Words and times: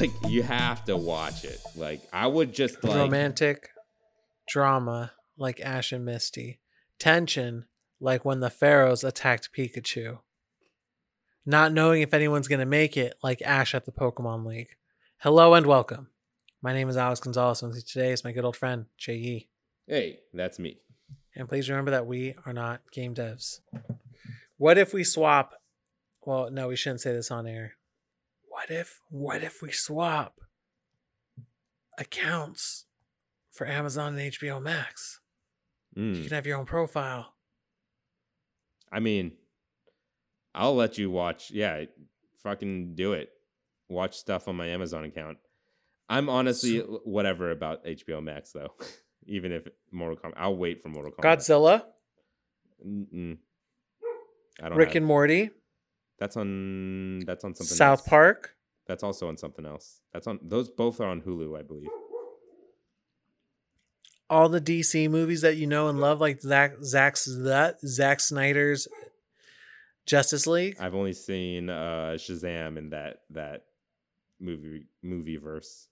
like 0.00 0.12
you 0.28 0.42
have 0.42 0.84
to 0.84 0.96
watch 0.96 1.44
it. 1.44 1.60
Like 1.74 2.00
I 2.12 2.26
would 2.26 2.52
just 2.52 2.82
like 2.84 2.96
Romantic 2.96 3.70
drama 4.46 5.12
like 5.36 5.60
Ash 5.60 5.92
and 5.92 6.04
Misty. 6.04 6.60
Tension 6.98 7.66
like 8.00 8.24
when 8.24 8.40
the 8.40 8.48
Fearows 8.48 9.06
attacked 9.06 9.50
Pikachu. 9.56 10.18
Not 11.44 11.72
knowing 11.72 12.02
if 12.02 12.14
anyone's 12.14 12.48
to 12.48 12.64
make 12.64 12.96
it 12.96 13.14
like 13.22 13.42
Ash 13.42 13.74
at 13.74 13.86
the 13.86 13.92
Pokemon 13.92 14.44
League. 14.44 14.76
Hello 15.18 15.54
and 15.54 15.66
welcome. 15.66 16.08
My 16.62 16.72
name 16.72 16.88
is 16.88 16.96
Alex 16.96 17.20
Gonzalez, 17.20 17.62
and 17.62 17.74
today 17.74 18.12
is 18.12 18.24
my 18.24 18.32
good 18.32 18.44
old 18.44 18.56
friend, 18.56 18.86
Jay 18.96 19.16
Yee. 19.16 19.48
Hey, 19.86 20.20
that's 20.34 20.58
me. 20.58 20.78
And 21.34 21.48
please 21.48 21.70
remember 21.70 21.92
that 21.92 22.06
we 22.06 22.34
are 22.44 22.52
not 22.52 22.82
game 22.92 23.14
devs. 23.14 23.60
What 24.58 24.76
if 24.76 24.92
we 24.92 25.04
swap? 25.04 25.54
Well, 26.24 26.50
no, 26.50 26.68
we 26.68 26.76
shouldn't 26.76 27.00
say 27.00 27.12
this 27.12 27.30
on 27.30 27.46
air. 27.46 27.74
What 28.68 28.76
if, 28.80 29.00
what 29.08 29.42
if 29.42 29.62
we 29.62 29.72
swap 29.72 30.40
accounts 31.98 32.84
for 33.50 33.66
Amazon 33.66 34.18
and 34.18 34.30
HBO 34.32 34.60
Max? 34.62 35.20
You 35.94 36.02
Mm. 36.02 36.22
can 36.24 36.34
have 36.34 36.46
your 36.46 36.58
own 36.58 36.66
profile. 36.66 37.34
I 38.92 39.00
mean, 39.00 39.32
I'll 40.54 40.74
let 40.76 40.98
you 40.98 41.10
watch. 41.10 41.50
Yeah, 41.50 41.84
fucking 42.42 42.94
do 42.94 43.14
it. 43.14 43.30
Watch 43.88 44.18
stuff 44.18 44.48
on 44.48 44.56
my 44.56 44.66
Amazon 44.66 45.04
account. 45.04 45.38
I'm 46.10 46.28
honestly 46.28 46.78
whatever 46.80 47.50
about 47.50 47.84
HBO 47.86 48.22
Max 48.22 48.52
though. 48.52 48.74
Even 49.26 49.50
if 49.52 49.66
Mortal 49.90 50.16
Kombat, 50.18 50.34
I'll 50.36 50.56
wait 50.56 50.82
for 50.82 50.88
Mortal 50.90 51.12
Kombat. 51.12 51.22
Godzilla, 51.38 51.84
Mm-mm. 52.86 53.38
I 54.62 54.68
don't. 54.68 54.76
Rick 54.78 54.88
have- 54.90 54.96
and 54.96 55.06
Morty, 55.06 55.50
That's 56.18 56.36
on. 56.36 57.20
That's 57.20 57.44
on 57.44 57.54
something. 57.54 57.76
South 57.76 58.00
else. 58.00 58.08
Park, 58.08 58.54
That's 58.88 59.02
also 59.02 59.28
on 59.28 59.36
something 59.36 59.66
else. 59.66 60.00
That's 60.12 60.26
on. 60.26 60.40
Those 60.42 60.68
both 60.70 61.00
are 61.00 61.06
on 61.06 61.20
Hulu, 61.20 61.58
I 61.58 61.62
believe. 61.62 61.90
all 64.30 64.48
the 64.48 64.60
DC 64.60 65.08
movies 65.08 65.42
that 65.42 65.56
you 65.56 65.66
know 65.66 65.88
and 65.88 66.00
love, 66.00 66.20
like 66.20 66.40
Zack 66.40 66.72
Zack's 66.82 67.26
that 67.44 67.80
Zack 67.86 68.20
Snyder's 68.20 68.88
Justice 70.06 70.46
League. 70.46 70.76
I've 70.80 70.94
only 70.94 71.12
seen 71.12 71.70
uh 71.70 72.16
Shazam 72.16 72.76
in 72.78 72.90
that 72.90 73.20
that 73.30 73.64
movie 74.40 74.86
movie 75.02 75.36
verse. 75.36 75.88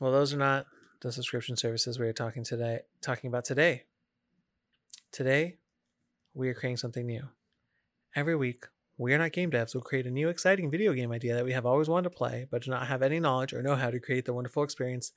Well, 0.00 0.12
those 0.12 0.32
are 0.32 0.38
not 0.38 0.66
the 1.02 1.12
subscription 1.12 1.56
services 1.56 1.98
we 1.98 2.06
are 2.06 2.12
talking 2.12 2.44
today 2.44 2.80
talking 3.00 3.28
about 3.28 3.44
today. 3.44 3.84
Today, 5.12 5.58
we 6.34 6.48
are 6.48 6.54
creating 6.54 6.76
something 6.78 7.06
new. 7.06 7.28
Every 8.16 8.34
week, 8.34 8.64
we 8.96 9.12
are 9.12 9.18
not 9.18 9.32
game 9.32 9.50
devs 9.50 9.74
will 9.74 9.82
create 9.82 10.06
a 10.06 10.10
new 10.10 10.28
exciting 10.28 10.70
video 10.70 10.92
game 10.92 11.10
idea 11.10 11.34
that 11.34 11.44
we 11.44 11.52
have 11.52 11.66
always 11.66 11.88
wanted 11.88 12.10
to 12.10 12.16
play, 12.16 12.46
but 12.50 12.62
do 12.62 12.70
not 12.70 12.86
have 12.86 13.02
any 13.02 13.18
knowledge 13.18 13.52
or 13.52 13.62
know 13.62 13.74
how 13.74 13.90
to 13.90 13.98
create 13.98 14.24
the 14.24 14.32
wonderful 14.32 14.62
experience 14.62 15.12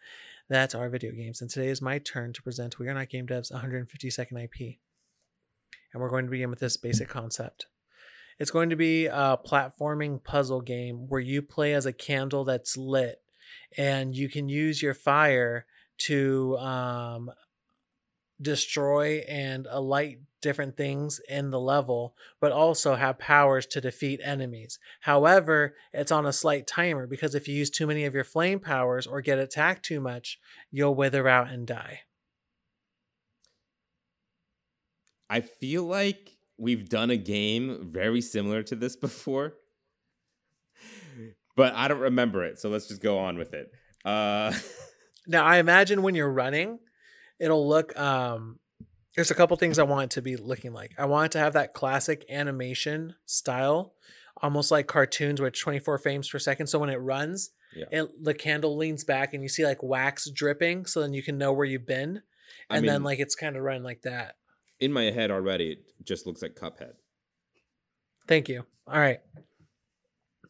that 0.50 0.74
our 0.74 0.90
video 0.90 1.12
games. 1.12 1.42
And 1.42 1.50
today 1.50 1.68
is 1.68 1.82
my 1.82 2.00
turn 2.00 2.34
to 2.34 2.42
present 2.42 2.80
We 2.80 2.88
Are 2.88 2.94
Not 2.94 3.10
Game 3.10 3.28
Devs 3.28 3.52
150 3.52 4.10
second 4.10 4.38
IP. 4.38 4.78
And 5.94 6.02
we're 6.02 6.10
going 6.10 6.26
to 6.26 6.32
begin 6.32 6.50
with 6.50 6.60
this 6.60 6.78
basic 6.78 7.08
concept. 7.08 7.68
It's 8.40 8.52
going 8.52 8.70
to 8.70 8.76
be 8.76 9.08
a 9.08 9.38
platforming 9.46 10.24
puzzle 10.24 10.62
game 10.62 11.08
where 11.08 11.22
you 11.22 11.42
play 11.42 11.74
as 11.74 11.86
a 11.86 11.94
candle 11.94 12.44
that's 12.44 12.78
lit 12.78 13.22
and 13.78 14.16
you 14.16 14.30
can 14.30 14.50
use 14.50 14.82
your 14.82 14.94
fire 14.94 15.66
to 15.98 16.58
um, 16.58 17.32
destroy 18.42 19.20
and 19.28 19.68
alight 19.70 20.20
different 20.42 20.78
things 20.78 21.20
in 21.28 21.50
the 21.50 21.60
level, 21.60 22.16
but 22.40 22.52
also 22.52 22.96
have 22.96 23.18
powers 23.18 23.66
to 23.66 23.82
defeat 23.82 24.20
enemies. 24.24 24.80
However, 25.02 25.76
it's 25.94 26.12
on 26.12 26.26
a 26.26 26.34
slight 26.34 26.68
timer 26.68 27.08
because 27.08 27.36
if 27.36 27.48
you 27.48 27.56
use 27.56 27.70
too 27.70 27.88
many 27.88 28.06
of 28.06 28.14
your 28.14 28.24
flame 28.24 28.60
powers 28.60 29.08
or 29.08 29.22
get 29.22 29.40
attacked 29.40 29.84
too 29.84 30.00
much, 30.00 30.40
you'll 30.72 30.96
wither 30.96 31.28
out 31.28 31.50
and 31.50 31.66
die. 31.66 32.02
I 35.30 35.42
feel 35.42 35.84
like 35.84 36.38
we've 36.58 36.88
done 36.88 37.10
a 37.10 37.18
game 37.18 37.90
very 37.92 38.22
similar 38.22 38.64
to 38.64 38.76
this 38.76 38.96
before, 39.08 39.56
but 41.56 41.74
I 41.74 41.88
don't 41.88 42.00
remember 42.00 42.46
it. 42.46 42.60
So 42.60 42.70
let's 42.70 42.88
just 42.88 43.02
go 43.02 43.18
on 43.18 43.38
with 43.38 43.54
it. 43.54 43.72
Uh, 44.06 44.54
Now, 45.30 45.44
I 45.44 45.58
imagine 45.58 46.04
when 46.04 46.16
you're 46.16 46.32
running, 46.32 46.80
it'll 47.40 47.68
look 47.68 47.98
um 48.00 48.60
there's 49.16 49.32
a 49.32 49.36
couple 49.36 49.58
things 49.58 49.80
I 49.80 49.84
want 49.84 50.04
it 50.12 50.16
to 50.16 50.22
be 50.22 50.36
looking 50.36 50.74
like. 50.74 50.92
I 50.98 51.06
want 51.06 51.28
it 51.28 51.32
to 51.34 51.40
have 51.40 51.54
that 51.54 51.74
classic 51.74 52.24
animation 52.30 53.16
style, 53.26 53.94
almost 54.44 54.70
like 54.70 54.86
cartoons 54.86 55.42
with 55.42 55.58
24 55.60 55.98
frames 55.98 56.30
per 56.30 56.38
second. 56.38 56.68
So 56.68 56.78
when 56.78 56.90
it 56.92 56.98
runs, 56.98 57.50
Yeah. 57.76 57.86
it 57.92 58.24
the 58.24 58.36
candle 58.36 58.78
leans 58.78 59.04
back 59.04 59.34
and 59.34 59.42
you 59.42 59.50
see 59.50 59.66
like 59.66 59.82
wax 59.82 60.30
dripping 60.30 60.86
so 60.86 61.02
then 61.02 61.14
you 61.14 61.24
can 61.24 61.38
know 61.40 61.52
where 61.52 61.66
you've 61.66 61.88
been. 61.88 62.22
I 62.70 62.78
And 62.78 62.88
then 62.88 63.02
like 63.04 63.18
it's 63.20 63.34
kind 63.36 63.56
of 63.56 63.64
running 63.64 63.84
like 63.84 64.04
that. 64.04 64.36
in 64.80 64.94
my 64.94 65.06
head 65.06 65.32
already, 65.32 65.72
it 65.72 65.80
just 66.06 66.28
looks 66.28 66.44
like 66.44 66.54
Cuphead. 66.56 66.94
Thank 68.28 68.48
you. 68.50 68.66
All 68.86 69.00
right. 69.00 69.20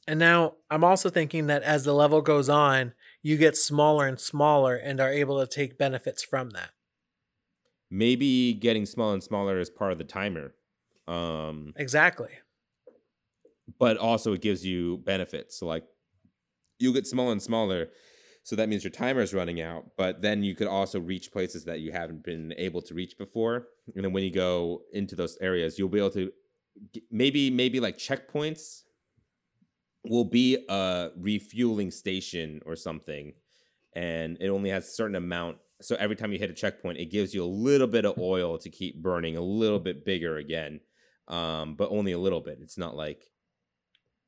And 0.08 0.20
now 0.20 0.56
I'm 0.70 0.84
also 0.84 1.10
thinking 1.10 1.48
that 1.48 1.64
as 1.64 1.84
the 1.86 1.94
level 1.94 2.22
goes 2.22 2.50
on, 2.50 2.94
you 3.22 3.38
get 3.38 3.56
smaller 3.58 4.08
and 4.08 4.20
smaller 4.20 4.76
and 4.76 5.00
are 5.00 5.12
able 5.12 5.40
to 5.40 5.48
take 5.48 5.78
benefits 5.78 6.24
from 6.24 6.50
that. 6.52 6.70
Maybe 7.90 8.54
getting 8.54 8.86
smaller 8.86 9.14
and 9.14 9.24
smaller 9.24 9.60
is 9.60 9.70
part 9.70 9.92
of 9.92 9.98
the 9.98 10.04
timer. 10.04 10.54
Um, 11.08 11.74
Exactly. 11.78 12.30
but 13.80 13.98
also 13.98 14.34
it 14.34 14.42
gives 14.42 14.66
you 14.66 14.98
benefits. 15.06 15.58
So 15.58 15.68
like 15.68 15.86
you 16.80 16.94
get 16.94 17.08
smaller 17.08 17.32
and 17.32 17.42
smaller. 17.42 17.88
So 18.44 18.56
that 18.56 18.70
means 18.70 18.84
your 18.84 18.92
timer 18.92 19.22
is 19.22 19.34
running 19.34 19.62
out, 19.62 19.92
but 19.98 20.22
then 20.22 20.42
you 20.44 20.56
could 20.56 20.68
also 20.68 21.00
reach 21.02 21.32
places 21.34 21.66
that 21.66 21.82
you 21.82 21.92
haven't 21.92 22.24
been 22.24 22.54
able 22.58 22.82
to 22.84 22.94
reach 22.94 23.18
before. 23.18 23.68
And 23.96 24.06
then 24.06 24.14
when 24.14 24.24
you 24.24 24.32
go 24.32 24.84
into 24.94 25.16
those 25.16 25.38
areas, 25.42 25.78
you'll 25.78 25.90
be 25.90 26.00
able 26.00 26.12
to 26.12 26.32
maybe 27.12 27.50
maybe 27.50 27.80
like 27.80 27.98
checkpoints 27.98 28.84
will 30.06 30.24
be 30.26 30.64
a 30.70 31.10
refueling 31.18 31.92
station 31.92 32.62
or 32.66 32.76
something 32.76 33.34
and 33.96 34.38
it 34.40 34.50
only 34.50 34.70
has 34.70 34.88
a 34.88 34.92
certain 34.92 35.16
amount 35.16 35.58
so 35.82 35.96
every 35.98 36.16
time 36.16 36.32
you 36.32 36.40
hit 36.40 36.50
a 36.50 36.54
checkpoint 36.54 36.98
it 36.98 37.06
gives 37.06 37.34
you 37.34 37.44
a 37.44 37.46
little 37.46 37.88
bit 37.88 38.06
of 38.06 38.18
oil 38.18 38.58
to 38.58 38.70
keep 38.70 39.02
burning 39.02 39.38
a 39.38 39.42
little 39.42 39.80
bit 39.80 40.06
bigger 40.06 40.38
again 40.38 40.80
um, 41.28 41.76
but 41.76 41.90
only 41.92 42.12
a 42.14 42.20
little 42.20 42.42
bit 42.42 42.60
it's 42.62 42.78
not 42.78 42.96
like 42.96 43.32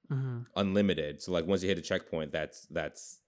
hmm 0.09 0.41
unlimited. 0.55 1.21
So 1.21 1.31
like 1.31 1.45
once 1.45 1.61
you 1.61 1.69
hit 1.69 1.77
a 1.77 1.81
checkpoint, 1.81 2.31
that's 2.31 2.65
that's 2.67 3.21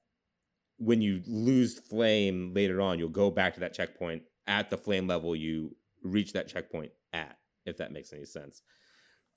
when 0.77 1.01
you 1.01 1.21
lose 1.27 1.79
flame 1.79 2.53
later 2.53 2.81
on, 2.81 2.99
you'll 2.99 3.09
go 3.09 3.31
back 3.31 3.55
to 3.55 3.61
that 3.61 3.73
checkpoint 3.73 4.23
at 4.47 4.69
the 4.69 4.77
flame 4.77 5.07
level 5.07 5.35
you 5.35 5.75
reach 6.03 6.33
that 6.33 6.47
checkpoint 6.47 6.91
at, 7.13 7.37
if 7.65 7.77
that 7.77 7.91
makes 7.91 8.13
any 8.13 8.25
sense. 8.25 8.63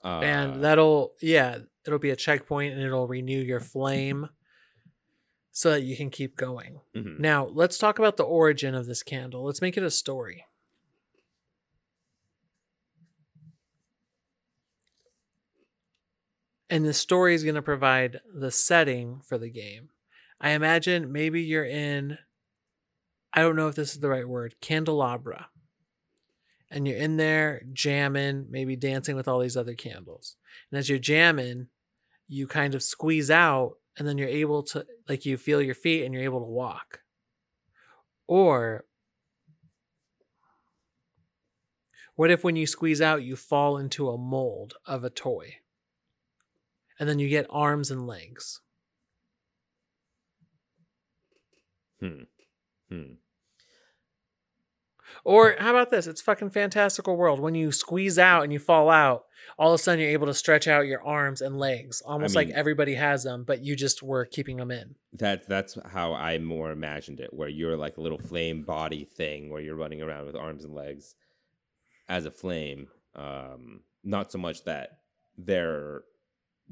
Uh, 0.04 0.20
and 0.20 0.62
that'll 0.62 1.14
yeah 1.20 1.58
it'll 1.86 1.98
be 1.98 2.10
a 2.10 2.16
checkpoint 2.16 2.74
and 2.74 2.82
it'll 2.82 3.06
renew 3.08 3.40
your 3.40 3.60
flame 3.60 4.28
so 5.56 5.70
that 5.70 5.82
you 5.84 5.96
can 5.96 6.10
keep 6.10 6.36
going. 6.36 6.80
Mhm. 6.94 7.18
now 7.20 7.46
let's 7.46 7.78
talk 7.78 7.98
about 8.00 8.16
the 8.16 8.24
origin 8.24 8.74
of 8.74 8.86
this 8.86 9.02
candle. 9.04 9.44
Let's 9.44 9.62
make 9.62 9.76
it 9.76 9.84
a 9.84 9.90
story. 9.90 10.46
And 16.70 16.84
the 16.84 16.92
story 16.94 17.34
is 17.34 17.44
going 17.44 17.54
to 17.54 17.62
provide 17.62 18.20
the 18.32 18.50
setting 18.50 19.20
for 19.22 19.38
the 19.38 19.50
game. 19.50 19.90
I 20.40 20.50
imagine 20.50 21.12
maybe 21.12 21.42
you're 21.42 21.64
in 21.64 22.18
i 23.36 23.40
don't 23.40 23.56
know 23.56 23.66
if 23.68 23.74
this 23.74 23.94
is 23.94 24.00
the 24.00 24.08
right 24.08 24.28
word 24.28 24.54
candelabra. 24.60 25.48
And 26.70 26.88
you're 26.88 26.96
in 26.96 27.16
there 27.16 27.62
jamming, 27.72 28.46
maybe 28.50 28.74
dancing 28.74 29.14
with 29.16 29.28
all 29.28 29.38
these 29.40 29.56
other 29.56 29.74
candles. 29.74 30.36
And 30.70 30.78
as 30.78 30.88
you're 30.88 30.98
jamming, 30.98 31.68
you 32.26 32.46
kind 32.48 32.74
of 32.74 32.82
squeeze 32.82 33.30
out, 33.30 33.76
and 33.98 34.06
then 34.06 34.18
you're 34.18 34.28
able 34.28 34.62
to, 34.64 34.86
like, 35.08 35.24
you 35.24 35.36
feel 35.36 35.62
your 35.62 35.74
feet 35.74 36.04
and 36.04 36.12
you're 36.12 36.24
able 36.24 36.44
to 36.44 36.52
walk. 36.52 37.00
Or, 38.26 38.84
what 42.16 42.30
if 42.30 42.44
when 42.44 42.56
you 42.56 42.66
squeeze 42.66 43.00
out, 43.00 43.22
you 43.22 43.36
fall 43.36 43.76
into 43.76 44.08
a 44.08 44.18
mold 44.18 44.74
of 44.86 45.04
a 45.04 45.10
toy? 45.10 45.56
And 46.98 47.08
then 47.08 47.18
you 47.18 47.28
get 47.28 47.46
arms 47.50 47.90
and 47.90 48.06
legs. 48.06 48.60
Hmm. 52.00 52.22
Hmm. 52.88 53.14
Or 55.24 55.56
how 55.58 55.70
about 55.70 55.90
this? 55.90 56.06
It's 56.06 56.20
fucking 56.20 56.50
fantastical 56.50 57.16
world. 57.16 57.40
When 57.40 57.54
you 57.54 57.72
squeeze 57.72 58.18
out 58.18 58.44
and 58.44 58.52
you 58.52 58.58
fall 58.58 58.90
out, 58.90 59.24
all 59.58 59.72
of 59.72 59.80
a 59.80 59.82
sudden 59.82 60.00
you're 60.00 60.10
able 60.10 60.26
to 60.26 60.34
stretch 60.34 60.68
out 60.68 60.86
your 60.86 61.02
arms 61.02 61.40
and 61.40 61.58
legs, 61.58 62.02
almost 62.02 62.34
like 62.34 62.48
mean- 62.48 62.56
everybody 62.56 62.94
has 62.94 63.24
them, 63.24 63.44
but 63.44 63.64
you 63.64 63.74
just 63.74 64.02
were 64.02 64.26
keeping 64.26 64.58
them 64.58 64.70
in. 64.70 64.94
That 65.14 65.48
that's 65.48 65.78
how 65.86 66.12
I 66.12 66.38
more 66.38 66.70
imagined 66.70 67.20
it, 67.20 67.32
where 67.32 67.48
you're 67.48 67.76
like 67.76 67.96
a 67.96 68.00
little 68.00 68.18
flame 68.18 68.62
body 68.62 69.04
thing, 69.04 69.50
where 69.50 69.62
you're 69.62 69.76
running 69.76 70.02
around 70.02 70.26
with 70.26 70.36
arms 70.36 70.64
and 70.64 70.74
legs 70.74 71.14
as 72.08 72.26
a 72.26 72.30
flame. 72.30 72.88
Um, 73.14 73.80
not 74.02 74.30
so 74.30 74.38
much 74.38 74.64
that 74.64 74.98
they're 75.38 76.02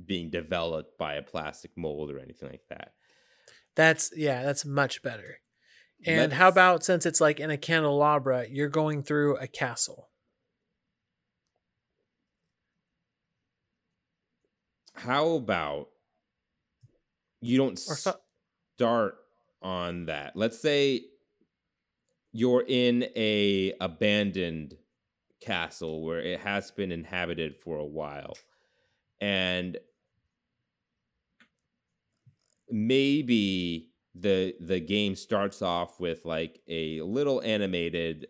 being 0.05 0.29
developed 0.31 0.99
by 0.99 1.15
a 1.15 1.23
plastic 1.23 1.71
mold 1.77 2.11
or 2.11 2.19
anything 2.19 2.51
like 2.51 2.67
that. 2.69 2.93
That's 3.75 4.13
yeah, 4.17 4.43
that's 4.43 4.65
much 4.65 5.03
better. 5.03 5.39
And 6.05 6.33
how 6.33 6.47
Let's- 6.47 6.55
about 6.55 6.85
since 6.85 7.07
it's 7.07 7.21
like 7.21 7.39
in 7.41 7.51
a 7.51 7.57
candelabra, 7.57 8.47
you're 8.49 8.69
going 8.69 9.03
through 9.03 9.37
a 9.37 9.47
castle. 9.47 10.09
How 14.95 15.31
about 15.31 15.89
you 17.41 17.57
don't 17.59 17.79
so- 17.79 18.21
start 18.77 19.17
on 19.63 20.07
that? 20.07 20.37
Let's 20.37 20.61
say 20.61 21.05
you're 22.33 22.65
in 22.67 23.05
a 23.17 23.75
abandoned 23.81 24.77
castle 25.41 26.05
where 26.05 26.21
it 26.21 26.41
has 26.41 26.71
been 26.71 26.93
inhabited 26.93 27.57
for 27.57 27.79
a 27.79 27.85
while 27.85 28.35
and 29.21 29.77
maybe 32.71 33.92
the 34.15 34.55
the 34.61 34.81
game 34.81 35.17
starts 35.17 35.63
off 35.63 35.99
with 35.99 36.25
like 36.25 36.61
a 36.69 37.01
little 37.01 37.41
animated 37.43 38.29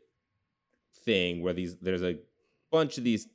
thing 1.04 1.42
where 1.42 1.52
these 1.52 1.76
there's 1.78 2.02
a 2.02 2.18
bunch 2.70 2.98
of 2.98 3.04
these 3.04 3.26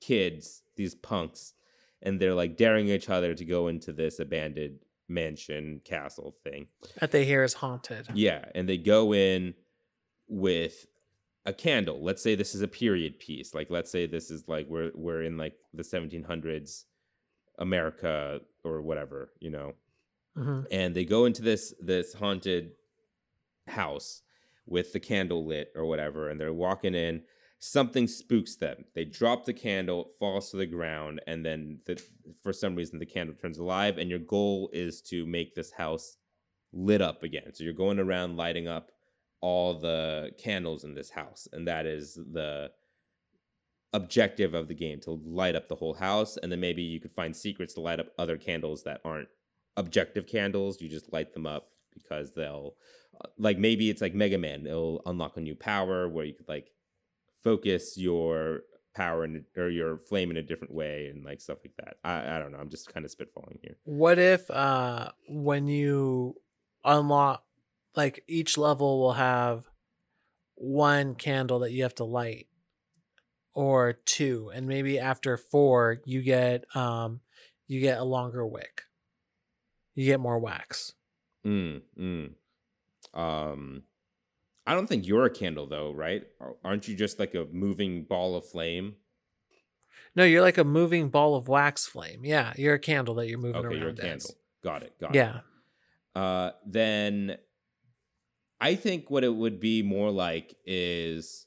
kids 0.00 0.62
these 0.76 0.94
punks 0.94 1.54
and 2.02 2.20
they're 2.20 2.34
like 2.34 2.56
daring 2.56 2.88
each 2.88 3.08
other 3.08 3.34
to 3.34 3.44
go 3.44 3.68
into 3.68 3.92
this 3.92 4.18
abandoned 4.18 4.78
mansion 5.08 5.80
castle 5.84 6.36
thing 6.44 6.66
that 7.00 7.12
they 7.12 7.24
hear 7.24 7.42
is 7.42 7.54
haunted. 7.54 8.06
yeah, 8.14 8.44
and 8.54 8.68
they 8.68 8.76
go 8.76 9.14
in 9.14 9.54
with 10.28 10.86
a 11.46 11.52
candle. 11.52 12.02
Let's 12.02 12.22
say 12.22 12.34
this 12.34 12.54
is 12.54 12.62
a 12.62 12.68
period 12.68 13.18
piece. 13.18 13.54
Like 13.54 13.70
let's 13.70 13.90
say 13.90 14.06
this 14.06 14.30
is 14.30 14.44
like 14.48 14.66
we're 14.68 14.90
we're 14.94 15.22
in 15.22 15.38
like 15.38 15.54
the 15.72 15.84
1700s 15.84 16.84
America 17.58 18.40
or 18.64 18.82
whatever, 18.82 19.30
you 19.40 19.50
know. 19.50 19.72
Hmm 20.36 20.62
And 20.70 20.94
they 20.94 21.04
go 21.04 21.24
into 21.24 21.42
this 21.42 21.74
this 21.80 22.14
haunted 22.14 22.72
house 23.66 24.22
with 24.66 24.92
the 24.92 25.00
candle 25.00 25.46
lit 25.46 25.72
or 25.74 25.86
whatever 25.86 26.28
and 26.28 26.40
they're 26.40 26.52
walking 26.52 26.94
in 26.94 27.22
something 27.58 28.06
spooks 28.06 28.56
them. 28.56 28.84
They 28.94 29.04
drop 29.04 29.44
the 29.44 29.54
candle, 29.54 30.10
falls 30.18 30.50
to 30.50 30.56
the 30.58 30.66
ground 30.66 31.20
and 31.26 31.44
then 31.44 31.80
the, 31.86 32.00
for 32.42 32.52
some 32.52 32.76
reason 32.76 32.98
the 32.98 33.06
candle 33.06 33.34
turns 33.34 33.58
alive 33.58 33.98
and 33.98 34.10
your 34.10 34.18
goal 34.18 34.70
is 34.72 35.00
to 35.02 35.26
make 35.26 35.54
this 35.54 35.72
house 35.72 36.16
lit 36.72 37.00
up 37.00 37.22
again. 37.22 37.54
So 37.54 37.64
you're 37.64 37.72
going 37.72 37.98
around 37.98 38.36
lighting 38.36 38.68
up 38.68 38.92
all 39.40 39.78
the 39.78 40.30
candles 40.38 40.84
in 40.84 40.94
this 40.94 41.10
house, 41.10 41.46
and 41.52 41.66
that 41.68 41.86
is 41.86 42.14
the 42.14 42.70
objective 43.92 44.54
of 44.54 44.68
the 44.68 44.74
game 44.74 45.00
to 45.00 45.20
light 45.24 45.54
up 45.54 45.68
the 45.68 45.76
whole 45.76 45.94
house. 45.94 46.36
And 46.36 46.50
then 46.50 46.60
maybe 46.60 46.82
you 46.82 47.00
could 47.00 47.12
find 47.12 47.34
secrets 47.34 47.74
to 47.74 47.80
light 47.80 48.00
up 48.00 48.08
other 48.18 48.36
candles 48.36 48.82
that 48.84 49.00
aren't 49.04 49.28
objective 49.76 50.26
candles. 50.26 50.80
You 50.80 50.88
just 50.88 51.12
light 51.12 51.32
them 51.32 51.46
up 51.46 51.68
because 51.94 52.32
they'll, 52.32 52.74
uh, 53.20 53.28
like, 53.38 53.58
maybe 53.58 53.90
it's 53.90 54.02
like 54.02 54.14
Mega 54.14 54.38
Man, 54.38 54.66
it'll 54.66 55.02
unlock 55.06 55.36
a 55.36 55.40
new 55.40 55.54
power 55.54 56.08
where 56.08 56.24
you 56.24 56.34
could, 56.34 56.48
like, 56.48 56.70
focus 57.42 57.96
your 57.96 58.62
power 58.96 59.24
in, 59.24 59.44
or 59.56 59.68
your 59.68 59.98
flame 59.98 60.30
in 60.30 60.38
a 60.38 60.42
different 60.42 60.74
way 60.74 61.08
and 61.08 61.22
like 61.22 61.40
stuff 61.40 61.58
like 61.62 61.74
that. 61.76 61.98
I, 62.02 62.36
I 62.36 62.38
don't 62.38 62.50
know. 62.50 62.58
I'm 62.58 62.70
just 62.70 62.92
kind 62.92 63.04
of 63.04 63.14
spitballing 63.14 63.60
here. 63.62 63.76
What 63.84 64.18
if 64.18 64.50
uh 64.50 65.10
when 65.28 65.68
you 65.68 66.36
unlock 66.84 67.44
like 67.94 68.24
each 68.26 68.56
level 68.56 68.98
will 68.98 69.12
have 69.12 69.68
one 70.54 71.14
candle 71.14 71.60
that 71.60 71.72
you 71.72 71.82
have 71.82 71.94
to 71.96 72.04
light 72.04 72.46
or 73.52 73.92
two 73.92 74.50
and 74.54 74.66
maybe 74.66 74.98
after 74.98 75.36
4 75.36 76.00
you 76.04 76.22
get 76.22 76.64
um 76.74 77.20
you 77.68 77.80
get 77.80 77.98
a 77.98 78.04
longer 78.04 78.46
wick. 78.46 78.82
You 79.96 80.04
get 80.04 80.20
more 80.20 80.38
wax. 80.38 80.92
Mm, 81.44 81.82
mm. 81.98 82.30
Um, 83.14 83.82
I 84.66 84.74
don't 84.74 84.86
think 84.86 85.06
you're 85.06 85.24
a 85.24 85.30
candle 85.30 85.66
though, 85.66 85.92
right? 85.92 86.22
Aren't 86.64 86.86
you 86.86 86.94
just 86.94 87.18
like 87.18 87.34
a 87.34 87.46
moving 87.50 88.04
ball 88.04 88.36
of 88.36 88.46
flame? 88.46 88.96
No, 90.14 90.24
you're 90.24 90.42
like 90.42 90.58
a 90.58 90.64
moving 90.64 91.08
ball 91.08 91.34
of 91.34 91.48
wax 91.48 91.86
flame. 91.86 92.24
Yeah, 92.24 92.52
you're 92.56 92.74
a 92.74 92.78
candle 92.78 93.14
that 93.16 93.28
you're 93.28 93.38
moving 93.38 93.56
Okay, 93.64 93.68
around. 93.68 93.78
you're 93.78 93.88
a 93.88 93.92
as. 93.92 93.98
candle. 94.00 94.30
Got 94.62 94.82
it. 94.82 94.98
Got 95.00 95.14
Yeah. 95.14 95.38
it. 95.38 95.42
Uh, 96.18 96.50
then 96.66 97.36
I 98.60 98.74
think 98.74 99.10
what 99.10 99.24
it 99.24 99.34
would 99.34 99.60
be 99.60 99.82
more 99.82 100.10
like 100.10 100.56
is 100.64 101.46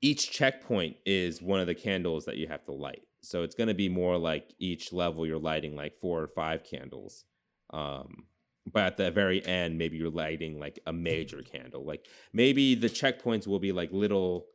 each 0.00 0.30
checkpoint 0.30 0.96
is 1.04 1.42
one 1.42 1.60
of 1.60 1.66
the 1.66 1.74
candles 1.74 2.26
that 2.26 2.36
you 2.36 2.46
have 2.48 2.64
to 2.66 2.72
light. 2.72 3.02
So 3.24 3.42
it's 3.42 3.54
going 3.54 3.68
to 3.68 3.74
be 3.74 3.88
more 3.88 4.18
like 4.18 4.54
each 4.58 4.92
level 4.92 5.26
you're 5.26 5.38
lighting 5.38 5.74
like 5.74 5.96
four 5.96 6.22
or 6.22 6.28
five 6.28 6.64
candles. 6.64 7.24
Um, 7.70 8.26
but 8.70 8.84
at 8.84 8.96
the 8.96 9.10
very 9.10 9.44
end, 9.44 9.78
maybe 9.78 9.96
you're 9.96 10.10
lighting 10.10 10.58
like 10.58 10.80
a 10.86 10.92
major 10.92 11.42
candle. 11.42 11.84
Like 11.84 12.06
maybe 12.32 12.74
the 12.74 12.88
checkpoints 12.88 13.46
will 13.46 13.58
be 13.58 13.72
like 13.72 13.92
little 13.92 14.46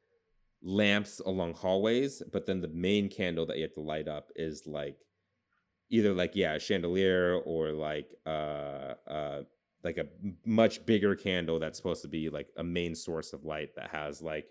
lamps 0.62 1.20
along 1.26 1.54
hallways, 1.54 2.22
but 2.32 2.46
then 2.46 2.62
the 2.62 2.68
main 2.68 3.10
candle 3.10 3.46
that 3.48 3.58
you 3.58 3.64
have 3.64 3.74
to 3.74 3.82
light 3.82 4.08
up 4.08 4.32
is 4.36 4.66
like 4.66 4.98
either 5.90 6.14
like 6.14 6.36
yeah, 6.36 6.56
a 6.56 6.60
chandelier 6.60 7.40
or 7.46 7.72
like 7.72 8.10
uh 8.26 8.94
uh 9.08 9.42
like 9.84 9.98
a 9.98 10.08
much 10.46 10.86
bigger 10.86 11.16
candle 11.16 11.60
that's 11.60 11.78
supposed 11.78 12.02
to 12.02 12.08
be 12.08 12.30
like 12.30 12.50
a 12.58 12.64
main 12.64 12.96
source 12.96 13.32
of 13.32 13.46
light 13.46 13.76
that 13.76 13.90
has 13.90 14.22
like 14.22 14.48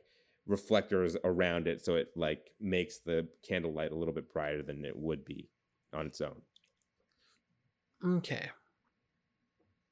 reflectors 0.48 1.16
around 1.24 1.68
it 1.68 1.84
so 1.84 1.94
it 1.94 2.08
like 2.16 2.50
makes 2.58 2.98
the 2.98 3.28
candle 3.46 3.72
light 3.72 3.92
a 3.92 3.94
little 3.94 4.14
bit 4.14 4.32
brighter 4.32 4.62
than 4.62 4.84
it 4.84 4.96
would 4.96 5.24
be 5.24 5.48
on 5.92 6.06
its 6.06 6.20
own. 6.20 6.40
Okay. 8.04 8.50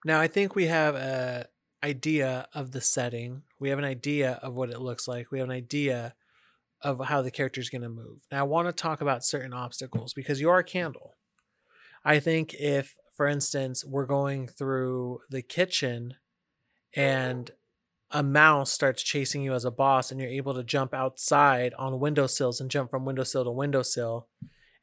Now 0.05 0.19
I 0.19 0.27
think 0.27 0.55
we 0.55 0.67
have 0.67 0.95
a 0.95 1.47
idea 1.85 2.49
of 2.55 2.73
the 2.73 2.81
setting. 2.81 3.43
We 3.61 3.69
have 3.69 3.79
an 3.79 3.85
idea 3.85 4.41
of 4.43 4.55
what 4.55 4.71
it 4.71 4.81
looks 4.81 5.07
like. 5.07 5.31
We 5.31 5.39
have 5.39 5.49
an 5.49 5.55
idea 5.55 6.15
of 6.81 7.05
how 7.05 7.23
the 7.23 7.31
character 7.31 7.61
is 7.61 7.71
going 7.71 7.83
to 7.83 7.89
move. 7.89 8.21
Now 8.33 8.41
I 8.41 8.45
want 8.45 8.69
to 8.69 8.73
talk 8.73 9.01
about 9.01 9.25
certain 9.25 9.53
obstacles 9.53 10.15
because 10.15 10.41
you 10.41 10.49
are 10.49 10.59
a 10.59 10.65
candle. 10.65 11.15
I 12.05 12.19
think 12.19 12.55
if, 12.55 12.97
for 13.17 13.27
instance, 13.27 13.85
we're 13.85 14.07
going 14.07 14.47
through 14.47 15.21
the 15.29 15.43
kitchen 15.43 16.15
and 16.95 17.51
a 18.11 18.23
mouse 18.23 18.71
starts 18.71 19.03
chasing 19.03 19.43
you 19.43 19.53
as 19.53 19.65
a 19.65 19.71
boss 19.71 20.11
and 20.11 20.21
you're 20.21 20.31
able 20.31 20.55
to 20.55 20.63
jump 20.63 20.95
outside 20.95 21.75
on 21.79 21.99
windowsills 21.99 22.61
and 22.61 22.71
jump 22.71 22.91
from 22.91 23.05
windowsill 23.05 23.45
to 23.45 23.51
windowsill 23.51 24.29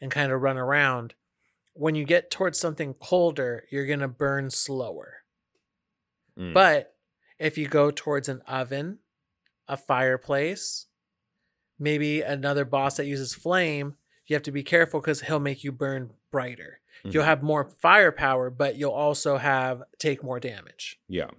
and 0.02 0.12
kind 0.12 0.32
of 0.32 0.42
run 0.42 0.58
around 0.58 1.14
when 1.76 1.96
you 1.96 2.06
get 2.06 2.30
towards 2.30 2.60
something 2.60 2.94
colder, 2.94 3.66
you're 3.72 3.88
going 3.88 4.00
to 4.00 4.08
burn 4.08 4.50
slower. 4.52 5.24
Mm. 6.38 6.54
But 6.54 6.96
if 7.40 7.58
you 7.58 7.68
go 7.68 7.90
towards 7.90 8.30
an 8.30 8.42
oven, 8.48 9.00
a 9.68 9.76
fireplace, 9.78 10.86
maybe 11.80 12.22
another 12.22 12.64
boss 12.66 12.98
that 12.98 13.08
uses 13.08 13.34
flame, 13.34 13.96
you 14.28 14.36
have 14.36 14.44
to 14.44 14.52
be 14.52 14.62
careful 14.64 15.00
because 15.02 15.22
he'll 15.22 15.40
make 15.40 15.64
you 15.64 15.72
burn 15.72 16.12
brighter. 16.32 16.80
You'll 17.04 17.24
Mhm. 17.24 17.28
have 17.28 17.44
more 17.44 17.64
firepower, 17.66 18.50
but 18.52 18.76
you'll 18.76 18.92
also 18.92 19.38
have 19.38 19.82
take 19.98 20.24
more 20.24 20.40
damage. 20.40 21.00
Yeah. 21.08 21.32